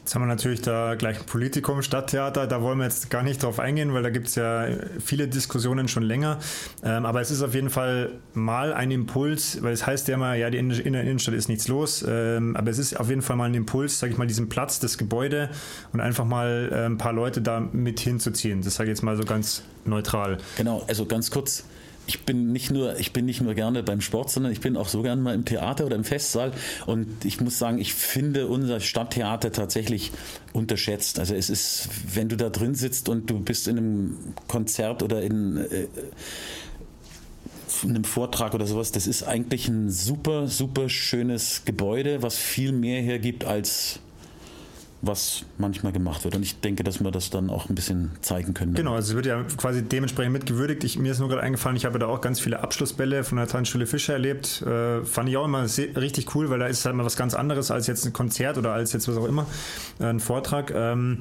[0.02, 3.44] Jetzt haben wir natürlich da gleich ein Politikum, Stadttheater, da wollen wir jetzt gar nicht
[3.44, 4.66] drauf eingehen, weil da gibt es ja
[5.00, 6.40] viele Diskussionen schon länger.
[6.84, 10.34] Ähm, aber es ist auf jeden Fall mal ein Impuls, weil es heißt ja immer,
[10.34, 13.36] ja, die in der Innenstadt ist nichts los, ähm, aber es ist auf jeden Fall
[13.36, 15.52] mal ein Impuls, sage ich mal, diesen Platz, das Gebäude
[15.94, 18.64] und einfach mal äh, ein paar Leute da mit hinzuziehen.
[18.64, 20.40] Das sage ich jetzt mal so ganz neutral.
[20.58, 21.64] Genau, also ganz kurz
[22.12, 24.89] ich bin nicht nur, ich bin nicht nur gerne beim Sport, sondern ich bin auch
[24.89, 26.52] so gerne mal im Theater oder im Festsaal.
[26.86, 30.12] Und ich muss sagen, ich finde unser Stadttheater tatsächlich
[30.52, 31.19] unterschätzt.
[31.19, 34.17] Also es ist, wenn du da drin sitzt und du bist in einem
[34.50, 35.88] Konzert oder in äh,
[37.82, 43.02] einem Vortrag oder sowas, das ist eigentlich ein super, super schönes Gebäude, was viel mehr
[43.02, 44.00] hergibt als
[45.02, 46.36] was manchmal gemacht wird.
[46.36, 48.76] Und ich denke, dass wir das dann auch ein bisschen zeigen können.
[48.76, 50.84] Genau, also es wird ja quasi dementsprechend mitgewürdigt.
[50.84, 53.48] Ich, mir ist nur gerade eingefallen, ich habe da auch ganz viele Abschlussbälle von der
[53.48, 54.62] Tanzschule Fischer erlebt.
[54.62, 57.72] Äh, fand ich auch immer richtig cool, weil da ist halt mal was ganz anderes
[57.72, 59.48] als jetzt ein Konzert oder als jetzt was auch immer,
[60.00, 60.72] äh, ein Vortrag.
[60.76, 61.20] Ähm,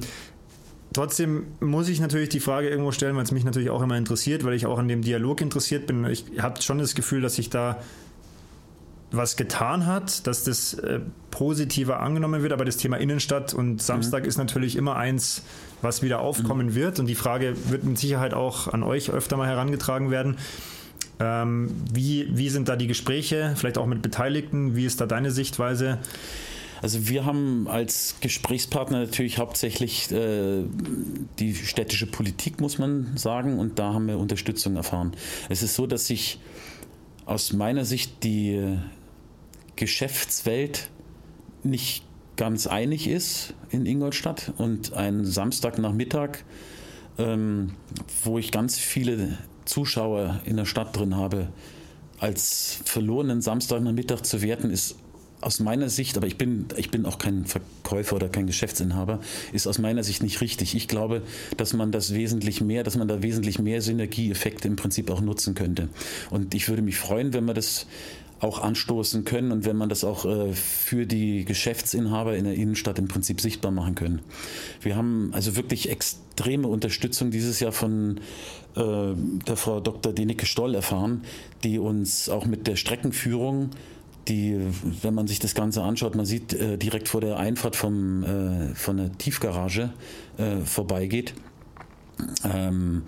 [0.93, 4.43] Trotzdem muss ich natürlich die Frage irgendwo stellen, weil es mich natürlich auch immer interessiert,
[4.43, 6.03] weil ich auch an dem Dialog interessiert bin.
[6.05, 7.77] Ich habe schon das Gefühl, dass sich da
[9.11, 10.99] was getan hat, dass das äh,
[11.31, 12.53] positiver angenommen wird.
[12.53, 14.29] Aber das Thema Innenstadt und Samstag mhm.
[14.29, 15.43] ist natürlich immer eins,
[15.81, 16.75] was wieder aufkommen mhm.
[16.75, 16.99] wird.
[16.99, 20.37] Und die Frage wird mit Sicherheit auch an euch öfter mal herangetragen werden.
[21.19, 24.75] Ähm, wie, wie sind da die Gespräche, vielleicht auch mit Beteiligten?
[24.75, 25.99] Wie ist da deine Sichtweise?
[26.81, 30.63] Also wir haben als Gesprächspartner natürlich hauptsächlich äh,
[31.37, 35.11] die städtische Politik, muss man sagen, und da haben wir Unterstützung erfahren.
[35.49, 36.39] Es ist so, dass sich
[37.25, 38.79] aus meiner Sicht die
[39.81, 40.91] Geschäftswelt
[41.63, 42.03] nicht
[42.37, 46.43] ganz einig ist in Ingolstadt und ein Samstagnachmittag,
[47.17, 47.71] ähm,
[48.23, 51.47] wo ich ganz viele Zuschauer in der Stadt drin habe,
[52.19, 54.97] als verlorenen Samstagnachmittag zu werten, ist
[55.41, 59.19] aus meiner Sicht, aber ich bin, ich bin auch kein Verkäufer oder kein Geschäftsinhaber,
[59.51, 60.75] ist aus meiner Sicht nicht richtig.
[60.75, 61.23] Ich glaube,
[61.57, 65.55] dass man das wesentlich mehr, dass man da wesentlich mehr Synergieeffekte im Prinzip auch nutzen
[65.55, 65.89] könnte.
[66.29, 67.87] Und ich würde mich freuen, wenn wir das
[68.41, 72.97] auch anstoßen können und wenn man das auch äh, für die Geschäftsinhaber in der Innenstadt
[72.99, 74.21] im Prinzip sichtbar machen können.
[74.81, 78.19] Wir haben also wirklich extreme Unterstützung dieses Jahr von
[78.75, 79.13] äh,
[79.47, 80.11] der Frau Dr.
[80.11, 81.21] Denike Stoll erfahren,
[81.63, 83.69] die uns auch mit der Streckenführung
[84.27, 84.55] die,
[85.01, 88.75] wenn man sich das Ganze anschaut, man sieht äh, direkt vor der Einfahrt vom, äh,
[88.75, 89.91] von der Tiefgarage
[90.37, 91.33] äh, vorbeigeht.
[92.43, 93.03] Ähm,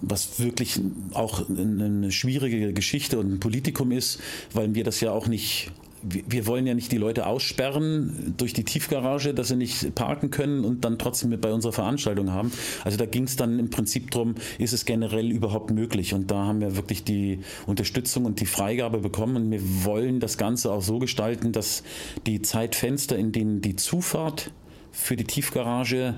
[0.00, 0.80] was wirklich
[1.12, 4.20] auch eine schwierige Geschichte und ein Politikum ist,
[4.52, 5.70] weil wir das ja auch nicht
[6.02, 10.64] wir wollen ja nicht die Leute aussperren durch die Tiefgarage, dass sie nicht parken können
[10.64, 12.52] und dann trotzdem mit bei unserer Veranstaltung haben.
[12.84, 16.14] Also da ging es dann im Prinzip darum, ist es generell überhaupt möglich?
[16.14, 20.38] Und da haben wir wirklich die Unterstützung und die Freigabe bekommen und wir wollen das
[20.38, 21.82] Ganze auch so gestalten, dass
[22.26, 24.52] die Zeitfenster, in denen die Zufahrt
[24.92, 26.14] für die Tiefgarage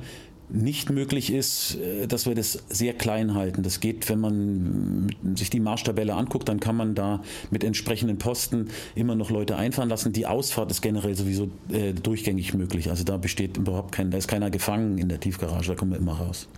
[0.53, 3.63] nicht möglich ist, äh, dass wir das sehr klein halten.
[3.63, 8.69] Das geht, wenn man sich die Marschtabelle anguckt, dann kann man da mit entsprechenden Posten
[8.95, 10.13] immer noch Leute einfahren lassen.
[10.13, 12.91] Die Ausfahrt ist generell sowieso äh, durchgängig möglich.
[12.91, 15.99] Also da besteht überhaupt kein, da ist keiner gefangen in der Tiefgarage, da kommen wir
[15.99, 16.49] immer raus.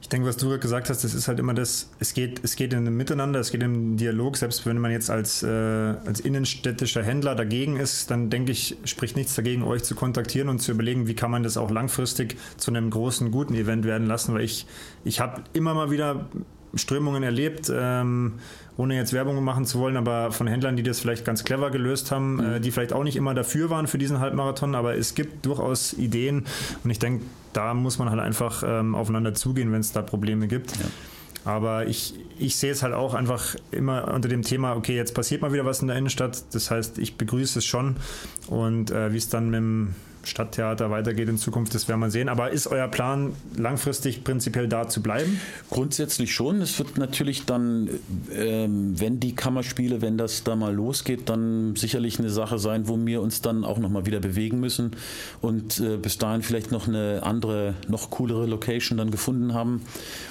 [0.00, 2.72] Ich denke, was du gesagt hast, das ist halt immer das, es geht, es geht
[2.72, 7.02] in einem Miteinander, es geht im Dialog, selbst wenn man jetzt als, äh, als innenstädtischer
[7.02, 11.08] Händler dagegen ist, dann denke ich, spricht nichts dagegen, euch zu kontaktieren und zu überlegen,
[11.08, 14.66] wie kann man das auch langfristig zu einem großen, guten Event werden lassen, weil ich,
[15.04, 16.28] ich habe immer mal wieder
[16.74, 18.34] Strömungen erlebt, ähm,
[18.76, 22.10] ohne jetzt Werbung machen zu wollen, aber von Händlern, die das vielleicht ganz clever gelöst
[22.10, 22.44] haben, mhm.
[22.44, 25.92] äh, die vielleicht auch nicht immer dafür waren für diesen Halbmarathon, aber es gibt durchaus
[25.92, 26.44] Ideen
[26.84, 30.48] und ich denke, da muss man halt einfach ähm, aufeinander zugehen, wenn es da Probleme
[30.48, 30.76] gibt.
[30.76, 30.84] Ja.
[31.44, 35.40] Aber ich, ich sehe es halt auch einfach immer unter dem Thema, okay, jetzt passiert
[35.40, 36.44] mal wieder was in der Innenstadt.
[36.52, 37.96] Das heißt, ich begrüße es schon.
[38.48, 39.94] Und äh, wie es dann mit dem
[40.28, 42.28] Stadttheater weitergeht in Zukunft, das werden wir sehen.
[42.28, 45.40] Aber ist euer Plan langfristig prinzipiell da zu bleiben?
[45.70, 46.60] Grundsätzlich schon.
[46.60, 47.88] Es wird natürlich dann,
[48.34, 52.98] ähm, wenn die Kammerspiele, wenn das da mal losgeht, dann sicherlich eine Sache sein, wo
[53.04, 54.92] wir uns dann auch nochmal wieder bewegen müssen
[55.40, 59.82] und äh, bis dahin vielleicht noch eine andere, noch coolere Location dann gefunden haben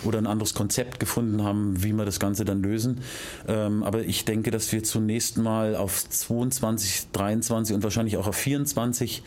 [0.04, 3.02] oder ein anderes Konzept gefunden haben, wie wir das Ganze dann lösen.
[3.48, 8.36] Ähm, aber ich denke, dass wir zunächst mal auf 22, 23 und wahrscheinlich auch auf
[8.36, 9.24] 24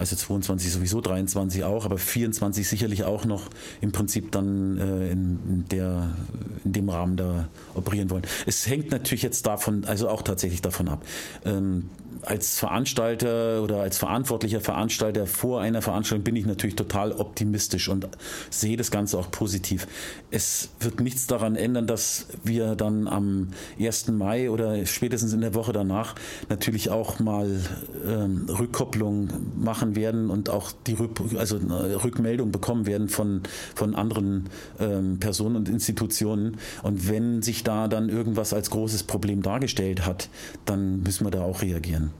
[0.00, 3.50] also 22 sowieso, 23 auch, aber 24 sicherlich auch noch
[3.82, 6.16] im Prinzip dann äh, in, der,
[6.64, 8.22] in dem Rahmen da operieren wollen.
[8.46, 11.04] Es hängt natürlich jetzt davon, also auch tatsächlich davon ab.
[11.44, 11.90] Ähm,
[12.22, 18.08] als Veranstalter oder als verantwortlicher Veranstalter vor einer Veranstaltung bin ich natürlich total optimistisch und
[18.50, 19.86] sehe das Ganze auch positiv.
[20.30, 24.08] Es wird nichts daran ändern, dass wir dann am 1.
[24.08, 26.14] Mai oder spätestens in der Woche danach
[26.48, 27.60] natürlich auch mal
[28.06, 30.96] ähm, Rückkopplung machen werden und auch die
[31.36, 33.42] also Rückmeldung bekommen werden von,
[33.74, 34.48] von anderen
[34.78, 36.58] ähm, Personen und Institutionen.
[36.82, 40.28] Und wenn sich da dann irgendwas als großes Problem dargestellt hat,
[40.64, 42.10] dann müssen wir da auch reagieren.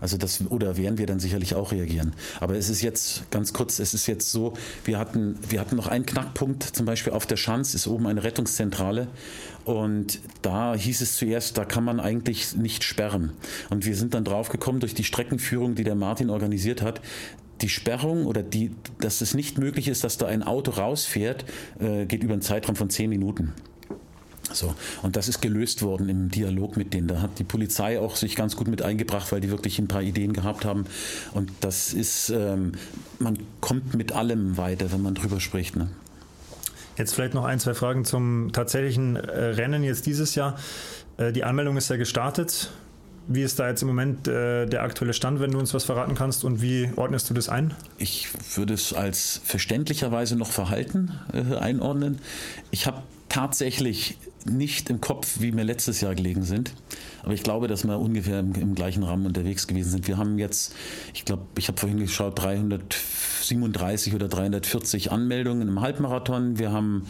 [0.00, 2.12] Also das, oder werden wir dann sicherlich auch reagieren.
[2.40, 4.52] Aber es ist jetzt, ganz kurz, es ist jetzt so,
[4.84, 8.22] wir hatten, wir hatten noch einen Knackpunkt, zum Beispiel auf der Schanz ist oben eine
[8.22, 9.08] Rettungszentrale
[9.66, 13.32] und da hieß es zuerst, da kann man eigentlich nicht sperren.
[13.68, 17.00] Und wir sind dann draufgekommen durch die Streckenführung, die der Martin organisiert hat,
[17.62, 21.44] die Sperrung oder die, dass es nicht möglich ist, dass da ein Auto rausfährt,
[21.80, 23.54] äh, geht über einen Zeitraum von zehn Minuten.
[24.52, 27.08] So, und das ist gelöst worden im Dialog mit denen.
[27.08, 30.02] Da hat die Polizei auch sich ganz gut mit eingebracht, weil die wirklich ein paar
[30.02, 30.84] Ideen gehabt haben.
[31.34, 32.72] Und das ist, ähm,
[33.18, 35.74] man kommt mit allem weiter, wenn man drüber spricht.
[35.74, 35.90] Ne?
[36.96, 40.58] Jetzt vielleicht noch ein, zwei Fragen zum tatsächlichen äh, Rennen jetzt dieses Jahr.
[41.18, 42.70] Äh, die Anmeldung ist ja gestartet.
[43.28, 46.14] Wie ist da jetzt im Moment äh, der aktuelle Stand, wenn du uns was verraten
[46.14, 47.74] kannst und wie ordnest du das ein?
[47.98, 51.10] Ich würde es als verständlicherweise noch Verhalten
[51.60, 52.20] einordnen.
[52.70, 56.72] Ich habe tatsächlich nicht im Kopf, wie mir letztes Jahr gelegen sind.
[57.26, 60.06] Aber ich glaube, dass wir ungefähr im, im gleichen Rahmen unterwegs gewesen sind.
[60.06, 60.72] Wir haben jetzt,
[61.12, 66.60] ich glaube, ich habe vorhin geschaut, 337 oder 340 Anmeldungen im Halbmarathon.
[66.60, 67.08] Wir haben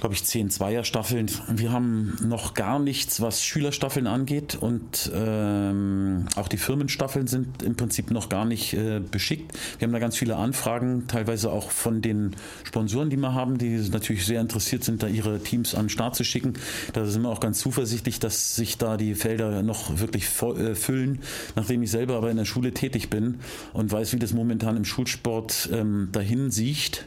[0.00, 1.30] glaube ich, zehn Zweierstaffeln.
[1.48, 7.76] Wir haben noch gar nichts, was Schülerstaffeln angeht und ähm, auch die Firmenstaffeln sind im
[7.76, 9.52] Prinzip noch gar nicht äh, beschickt.
[9.78, 12.34] Wir haben da ganz viele Anfragen, teilweise auch von den
[12.64, 16.16] Sponsoren, die wir haben, die natürlich sehr interessiert sind, da ihre Teams an den Start
[16.16, 16.54] zu schicken.
[16.94, 21.20] Da sind wir auch ganz zuversichtlich, dass sich da die Felder noch wirklich äh, füllen,
[21.56, 23.40] nachdem ich selber aber in der Schule tätig bin
[23.74, 27.06] und weiß, wie das momentan im Schulsport ähm, dahin sieht.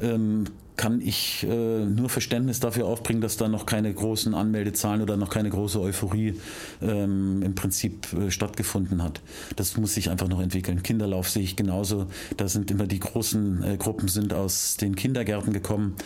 [0.00, 0.44] Ähm,
[0.78, 5.28] kann ich äh, nur Verständnis dafür aufbringen, dass da noch keine großen Anmeldezahlen oder noch
[5.28, 6.40] keine große Euphorie
[6.80, 9.20] ähm, im Prinzip äh, stattgefunden hat.
[9.56, 10.82] Das muss sich einfach noch entwickeln.
[10.82, 12.06] Kinderlauf sehe ich genauso.
[12.36, 15.96] Da sind immer die großen äh, Gruppen sind aus den Kindergärten gekommen.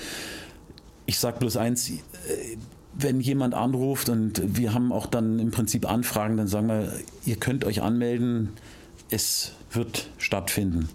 [1.05, 1.97] Ich sage bloß eins, äh,
[2.95, 6.93] wenn jemand anruft und wir haben auch dann im Prinzip Anfragen, dann sagen wir,
[7.27, 8.51] ihr könnt euch anmelden,
[9.11, 10.89] es wird stattfinden.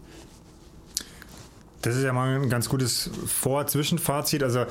[1.88, 4.44] Das ist ja mal ein ganz gutes Vor-Zwischenfazit.
[4.44, 4.66] Also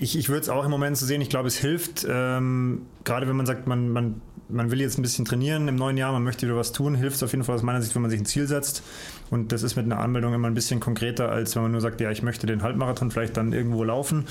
[0.00, 1.20] ich, ich würde es auch im Moment so sehen.
[1.20, 5.02] Ich glaube, es hilft, ähm, gerade wenn man sagt, man, man, man will jetzt ein
[5.02, 7.54] bisschen trainieren im neuen Jahr, man möchte wieder was tun, hilft es auf jeden Fall
[7.54, 8.82] aus meiner Sicht, wenn man sich ein Ziel setzt.
[9.30, 12.00] Und das ist mit einer Anmeldung immer ein bisschen konkreter, als wenn man nur sagt,
[12.00, 14.24] ja, ich möchte den Halbmarathon vielleicht dann irgendwo laufen.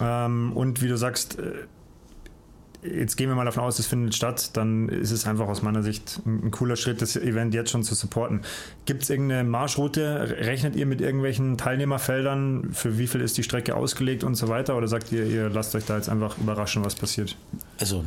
[0.00, 1.52] Ähm, und wie du sagst, äh,
[2.82, 5.82] jetzt gehen wir mal davon aus, es findet statt, dann ist es einfach aus meiner
[5.82, 8.42] Sicht ein, cooler Schritt, das Event jetzt schon zu supporten.
[8.84, 10.36] Gibt es irgendeine Marschroute?
[10.40, 12.72] Rechnet ihr mit irgendwelchen Teilnehmerfeldern?
[12.72, 14.76] Für wie viel ist die Strecke ausgelegt und so weiter?
[14.76, 17.36] Oder sagt ihr, ihr lasst euch da jetzt einfach überraschen, was passiert?
[17.78, 18.04] Also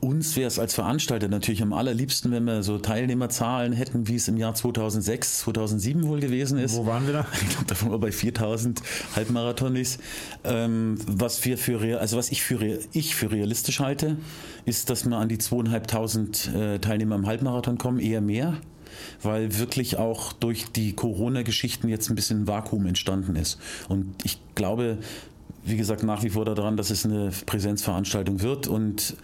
[0.00, 4.28] uns wäre es als Veranstalter natürlich am allerliebsten, wenn wir so Teilnehmerzahlen hätten, wie es
[4.28, 6.76] im Jahr 2006, 2007 wohl gewesen ist.
[6.76, 7.26] Wo waren wir da?
[7.46, 8.82] Ich glaube, da waren wir bei 4000
[9.14, 9.98] Halbmarathonis.
[10.44, 14.16] Ähm, was wir für, also was ich für, ich für realistisch halte,
[14.64, 18.56] ist, dass wir an die 2500 äh, Teilnehmer im Halbmarathon kommen, eher mehr
[19.22, 23.58] weil wirklich auch durch die Corona-Geschichten jetzt ein bisschen Vakuum entstanden ist.
[23.88, 24.98] Und ich glaube,
[25.66, 29.16] wie gesagt, nach wie vor daran, dass es eine Präsenzveranstaltung wird und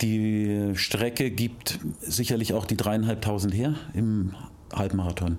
[0.00, 4.34] die Strecke gibt sicherlich auch die dreieinhalbtausend her im
[4.72, 5.38] Halbmarathon.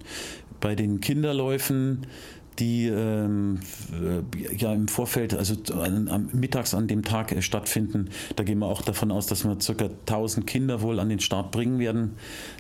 [0.60, 2.06] Bei den Kinderläufen
[2.60, 3.60] die ähm,
[3.92, 8.10] äh, ja im Vorfeld, also an, am, mittags an dem Tag äh, stattfinden.
[8.36, 9.90] Da gehen wir auch davon aus, dass wir ca.
[10.08, 12.12] 1000 Kinder wohl an den Start bringen werden.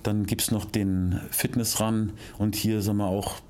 [0.04, 3.42] Dann gibt es noch den Fitnessrun und hier sind wir auch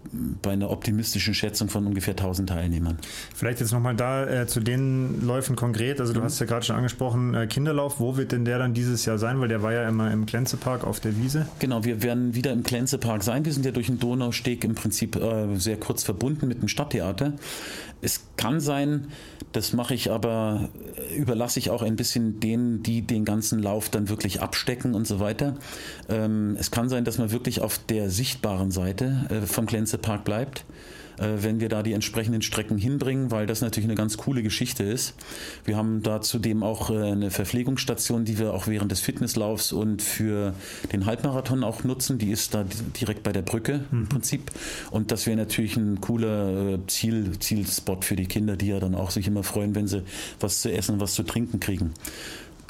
[0.41, 2.97] bei einer optimistischen Schätzung von ungefähr 1000 Teilnehmern.
[3.33, 6.01] Vielleicht jetzt nochmal da äh, zu den Läufen konkret.
[6.01, 6.25] Also du mhm.
[6.25, 7.99] hast ja gerade schon angesprochen, äh, Kinderlauf.
[7.99, 9.39] Wo wird denn der dann dieses Jahr sein?
[9.39, 11.47] Weil der war ja immer im Glänzepark auf der Wiese.
[11.59, 13.45] Genau, wir werden wieder im Glänzepark sein.
[13.45, 16.67] Wir sind ja durch den Donausteg im Prinzip äh, sehr kurz verbunden verbunden mit dem
[16.67, 17.33] Stadttheater.
[18.01, 19.07] Es kann sein,
[19.51, 20.69] das mache ich aber,
[21.15, 25.19] überlasse ich auch ein bisschen denen, die den ganzen Lauf dann wirklich abstecken und so
[25.19, 25.55] weiter.
[26.09, 30.65] Ähm, es kann sein, dass man wirklich auf der sichtbaren Seite äh, vom Glänzepark bleibt.
[31.21, 34.83] Äh, wenn wir da die entsprechenden Strecken hinbringen, weil das natürlich eine ganz coole Geschichte
[34.83, 35.13] ist.
[35.63, 40.01] Wir haben da zudem auch äh, eine Verpflegungsstation, die wir auch während des Fitnesslaufs und
[40.01, 40.53] für
[40.91, 42.17] den Halbmarathon auch nutzen.
[42.17, 42.65] Die ist da
[42.99, 44.09] direkt bei der Brücke im mhm.
[44.09, 44.51] Prinzip.
[44.89, 48.95] Und das wäre natürlich ein cooler äh, Ziel, Zielspot für die Kinder, die ja dann
[48.95, 50.03] auch sich immer freuen, wenn sie
[50.39, 51.93] was zu essen, was zu trinken kriegen.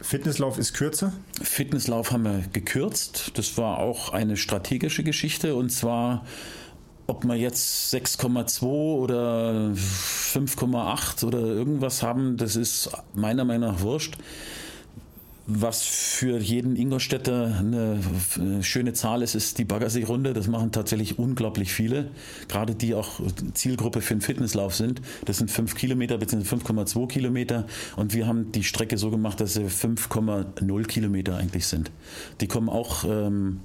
[0.01, 1.13] Fitnesslauf ist kürzer?
[1.41, 3.31] Fitnesslauf haben wir gekürzt.
[3.35, 6.25] Das war auch eine strategische Geschichte und zwar
[7.11, 14.17] ob wir jetzt 6,2 oder 5,8 oder irgendwas haben, das ist meiner Meinung nach wurscht.
[15.45, 17.99] Was für jeden Ingolstädter eine
[18.63, 20.31] schöne Zahl ist, ist die Baggersee-Runde.
[20.31, 22.11] Das machen tatsächlich unglaublich viele.
[22.47, 23.19] Gerade die auch
[23.53, 25.01] Zielgruppe für einen Fitnesslauf sind.
[25.25, 26.55] Das sind 5 Kilometer bzw.
[26.55, 27.65] 5,2 Kilometer.
[27.97, 31.91] Und wir haben die Strecke so gemacht, dass sie 5,0 Kilometer eigentlich sind.
[32.39, 33.59] Die kommen auch ähm,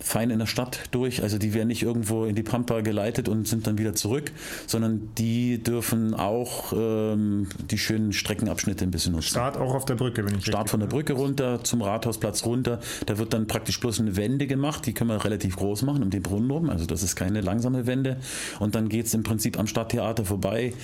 [0.00, 1.22] fein in der Stadt durch.
[1.22, 4.32] Also die werden nicht irgendwo in die Pampa geleitet und sind dann wieder zurück,
[4.66, 9.28] sondern die dürfen auch ähm, die schönen Streckenabschnitte ein bisschen nutzen.
[9.28, 12.80] Start auch auf der Brücke, wenn ich Start von der Brücke runter zum Rathausplatz runter.
[13.06, 14.86] Da wird dann praktisch bloß eine Wende gemacht.
[14.86, 16.70] Die können wir relativ groß machen um den Brunnen rum.
[16.70, 18.18] Also das ist keine langsame Wende.
[18.58, 20.74] Und dann geht es im Prinzip am Stadttheater vorbei,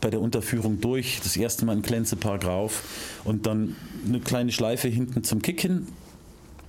[0.00, 2.82] bei der Unterführung durch, das erste Mal in Klenzepark rauf
[3.24, 3.76] und dann
[4.06, 5.86] eine kleine Schleife hinten zum Kick hin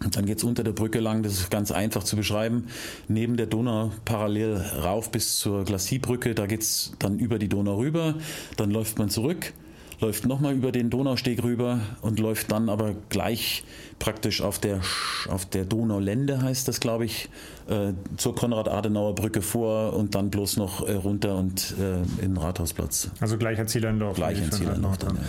[0.03, 2.67] und dann geht es unter der Brücke lang, das ist ganz einfach zu beschreiben,
[3.07, 7.77] neben der Donau parallel rauf bis zur Glacibrücke, da geht es dann über die Donau
[7.77, 8.15] rüber,
[8.57, 9.53] dann läuft man zurück,
[9.99, 13.63] läuft nochmal über den Donausteg rüber und läuft dann aber gleich
[13.99, 14.79] praktisch auf der,
[15.27, 17.29] auf der Donaulände, heißt das, glaube ich,
[17.67, 23.11] äh, zur Konrad-Adenauer-Brücke vor und dann bloß noch äh, runter und äh, in den Rathausplatz.
[23.19, 24.15] Also gleich ein Zielendorf.
[24.15, 25.21] Gleich Zielendorf dann, ja.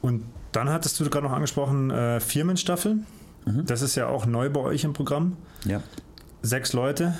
[0.00, 2.98] Und dann hattest du gerade noch angesprochen, äh, Firmenstaffel.
[3.44, 3.66] Mhm.
[3.66, 5.36] Das ist ja auch neu bei euch im Programm.
[5.64, 5.82] Ja.
[6.42, 7.14] Sechs Leute,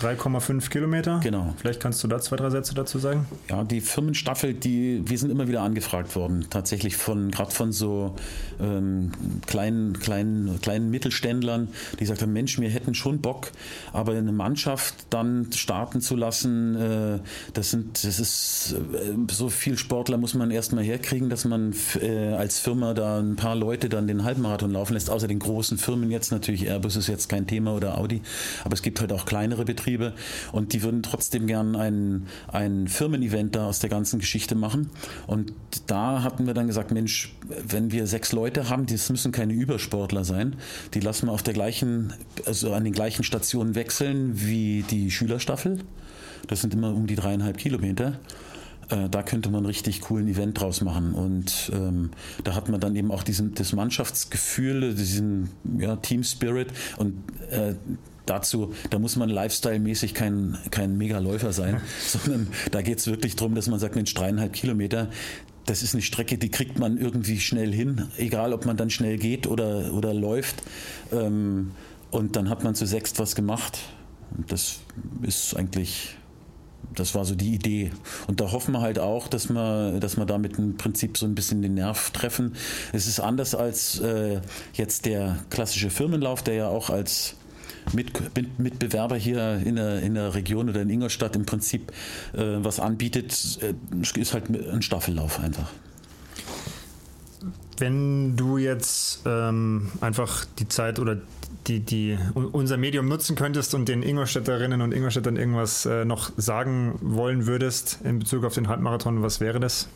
[0.00, 1.20] 3,5 Kilometer.
[1.22, 1.54] Genau.
[1.56, 3.26] Vielleicht kannst du da zwei, drei Sätze dazu sagen.
[3.48, 8.14] Ja, die Firmenstaffel, die, wir sind immer wieder angefragt worden, tatsächlich von, gerade von so
[8.60, 9.12] ähm,
[9.46, 13.52] kleinen, kleinen, kleinen Mittelständlern, die gesagt haben, Mensch, wir hätten schon Bock,
[13.94, 17.18] aber eine Mannschaft dann starten zu lassen, äh,
[17.54, 22.34] das sind, das ist, äh, so viel Sportler muss man erstmal herkriegen, dass man äh,
[22.34, 26.10] als Firma da ein paar Leute dann den Halbmarathon laufen lässt, außer den großen Firmen
[26.10, 28.20] jetzt natürlich, Airbus ist jetzt kein Thema oder Audi,
[28.62, 29.85] aber es gibt halt auch kleinere Betriebe
[30.52, 34.90] und die würden trotzdem gern ein, ein Firmen-Event da aus der ganzen Geschichte machen
[35.26, 35.52] und
[35.86, 37.34] da hatten wir dann gesagt, Mensch,
[37.66, 40.56] wenn wir sechs Leute haben, das müssen keine Übersportler sein,
[40.94, 42.12] die lassen wir auf der gleichen,
[42.44, 45.78] also an den gleichen Stationen wechseln wie die Schülerstaffel.
[46.48, 48.18] Das sind immer um die dreieinhalb Kilometer
[48.88, 51.14] äh, da könnte man richtig coolen Event draus machen.
[51.14, 52.10] Und ähm,
[52.44, 57.14] da hat man dann eben auch diesen, das Mannschaftsgefühl, diesen ja, Team Spirit und
[57.50, 57.74] äh,
[58.26, 63.54] dazu, da muss man lifestyle-mäßig kein, kein Megaläufer sein, sondern da geht es wirklich darum,
[63.54, 65.08] dass man sagt, Mensch, dreieinhalb Kilometer,
[65.64, 69.18] das ist eine Strecke, die kriegt man irgendwie schnell hin, egal ob man dann schnell
[69.18, 70.62] geht oder, oder läuft.
[71.12, 71.72] Ähm,
[72.10, 73.78] und dann hat man zu sechst was gemacht.
[74.36, 74.78] Und das
[75.22, 76.16] ist eigentlich
[76.94, 77.90] das war so die Idee.
[78.26, 81.34] Und da hoffen wir halt auch, dass wir, dass wir damit im Prinzip so ein
[81.34, 82.54] bisschen den Nerv treffen.
[82.92, 84.40] Es ist anders als äh,
[84.74, 87.34] jetzt der klassische Firmenlauf, der ja auch als
[87.92, 91.92] mit, Mitbewerber hier in der, in der Region oder in Ingolstadt im Prinzip
[92.32, 93.74] äh, was anbietet, äh,
[94.20, 95.70] ist halt ein Staffellauf einfach.
[97.78, 101.18] Wenn du jetzt ähm, einfach die Zeit oder
[101.66, 106.98] die, die, unser Medium nutzen könntest und den Ingolstädterinnen und Ingolstädtern irgendwas äh, noch sagen
[107.02, 109.88] wollen würdest in Bezug auf den Halbmarathon, was wäre das?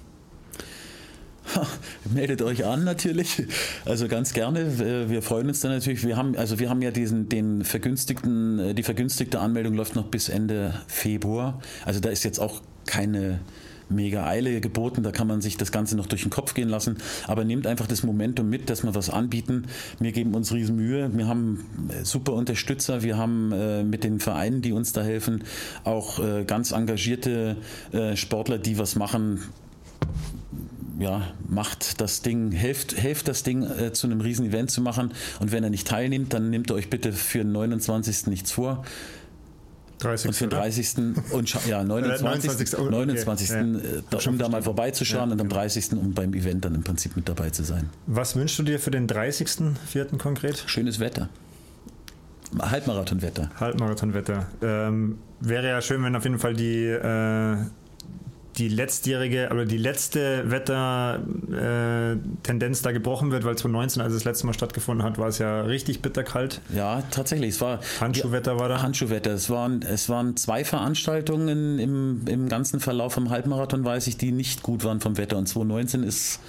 [2.13, 3.45] Meldet euch an natürlich.
[3.85, 5.09] Also ganz gerne.
[5.09, 6.05] Wir freuen uns dann natürlich.
[6.07, 10.07] Wir haben, also wir haben ja diesen, den vergünstigten, äh, die vergünstigte Anmeldung läuft noch
[10.07, 11.61] bis Ende Februar.
[11.85, 13.41] Also da ist jetzt auch keine
[13.89, 16.99] mega Eile geboten, da kann man sich das Ganze noch durch den Kopf gehen lassen.
[17.27, 19.67] Aber nehmt einfach das Momentum mit, dass wir was anbieten.
[19.99, 21.11] Wir geben uns riesen Mühe.
[21.13, 23.03] Wir haben äh, super Unterstützer.
[23.03, 25.43] Wir haben äh, mit den Vereinen, die uns da helfen,
[25.85, 27.57] auch ganz engagierte
[28.15, 29.41] Sportler, die was machen
[31.01, 35.13] ja, macht das Ding, helft, helft das Ding äh, zu einem riesen Event zu machen.
[35.41, 38.27] Und wenn er nicht teilnimmt, dann nehmt ihr euch bitte für den 29.
[38.27, 38.85] nichts vor.
[39.99, 40.29] 30.
[40.29, 40.99] Und für den 30.
[41.33, 42.73] und ja, 29.
[42.73, 42.79] 29.
[42.91, 43.51] 29.
[43.51, 44.03] Okay.
[44.11, 44.31] Ja.
[44.31, 45.91] um da mal vorbeizuschauen ja, und am 30.
[45.91, 46.03] Genau.
[46.03, 47.91] um beim Event dann im Prinzip mit dabei zu sein.
[48.07, 50.17] Was wünschst du dir für den 30.04.
[50.19, 50.63] konkret?
[50.67, 51.29] Schönes Wetter.
[52.59, 53.51] Halbmarathonwetter.
[53.61, 54.49] Halbmarathonwetter.
[54.63, 57.57] Ähm, wäre ja schön, wenn auf jeden Fall die äh,
[58.61, 64.27] die letztjährige oder die letzte Wettertendenz äh, da gebrochen wird, weil 2019, als es das
[64.27, 66.61] letzte Mal stattgefunden hat, war es ja richtig bitterkalt.
[66.75, 67.55] Ja, tatsächlich.
[67.55, 68.83] Es war Handschuhwetter war da.
[68.83, 69.33] Handschuhwetter.
[69.33, 74.31] Es waren, es waren zwei Veranstaltungen im, im ganzen Verlauf vom Halbmarathon, weiß ich, die
[74.31, 75.39] nicht gut waren vom Wetter.
[75.39, 76.41] Und 2019 ist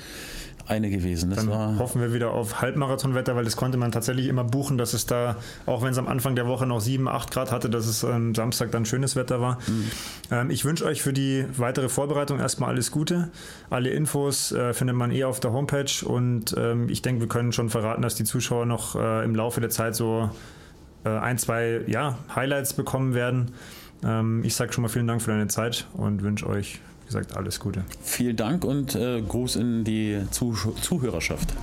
[0.72, 1.30] eine gewesen.
[1.30, 4.94] Das Dann hoffen wir wieder auf Halbmarathonwetter, weil das konnte man tatsächlich immer buchen, dass
[4.94, 7.86] es da, auch wenn es am Anfang der Woche noch 7, 8 Grad hatte, dass
[7.86, 9.60] es am Samstag dann schönes Wetter war.
[9.68, 9.92] Mhm.
[10.32, 13.30] Ähm, ich wünsche euch für die weitere Vorbereitung erstmal alles Gute.
[13.70, 17.52] Alle Infos äh, findet man eh auf der Homepage und ähm, ich denke, wir können
[17.52, 20.30] schon verraten, dass die Zuschauer noch äh, im Laufe der Zeit so
[21.04, 23.52] äh, ein, zwei ja, Highlights bekommen werden.
[24.04, 26.80] Ähm, ich sage schon mal vielen Dank für deine Zeit und wünsche euch
[27.12, 27.84] gesagt, alles Gute.
[28.02, 31.54] Vielen Dank und äh, Gruß in die Zuh Zuhörerschaft.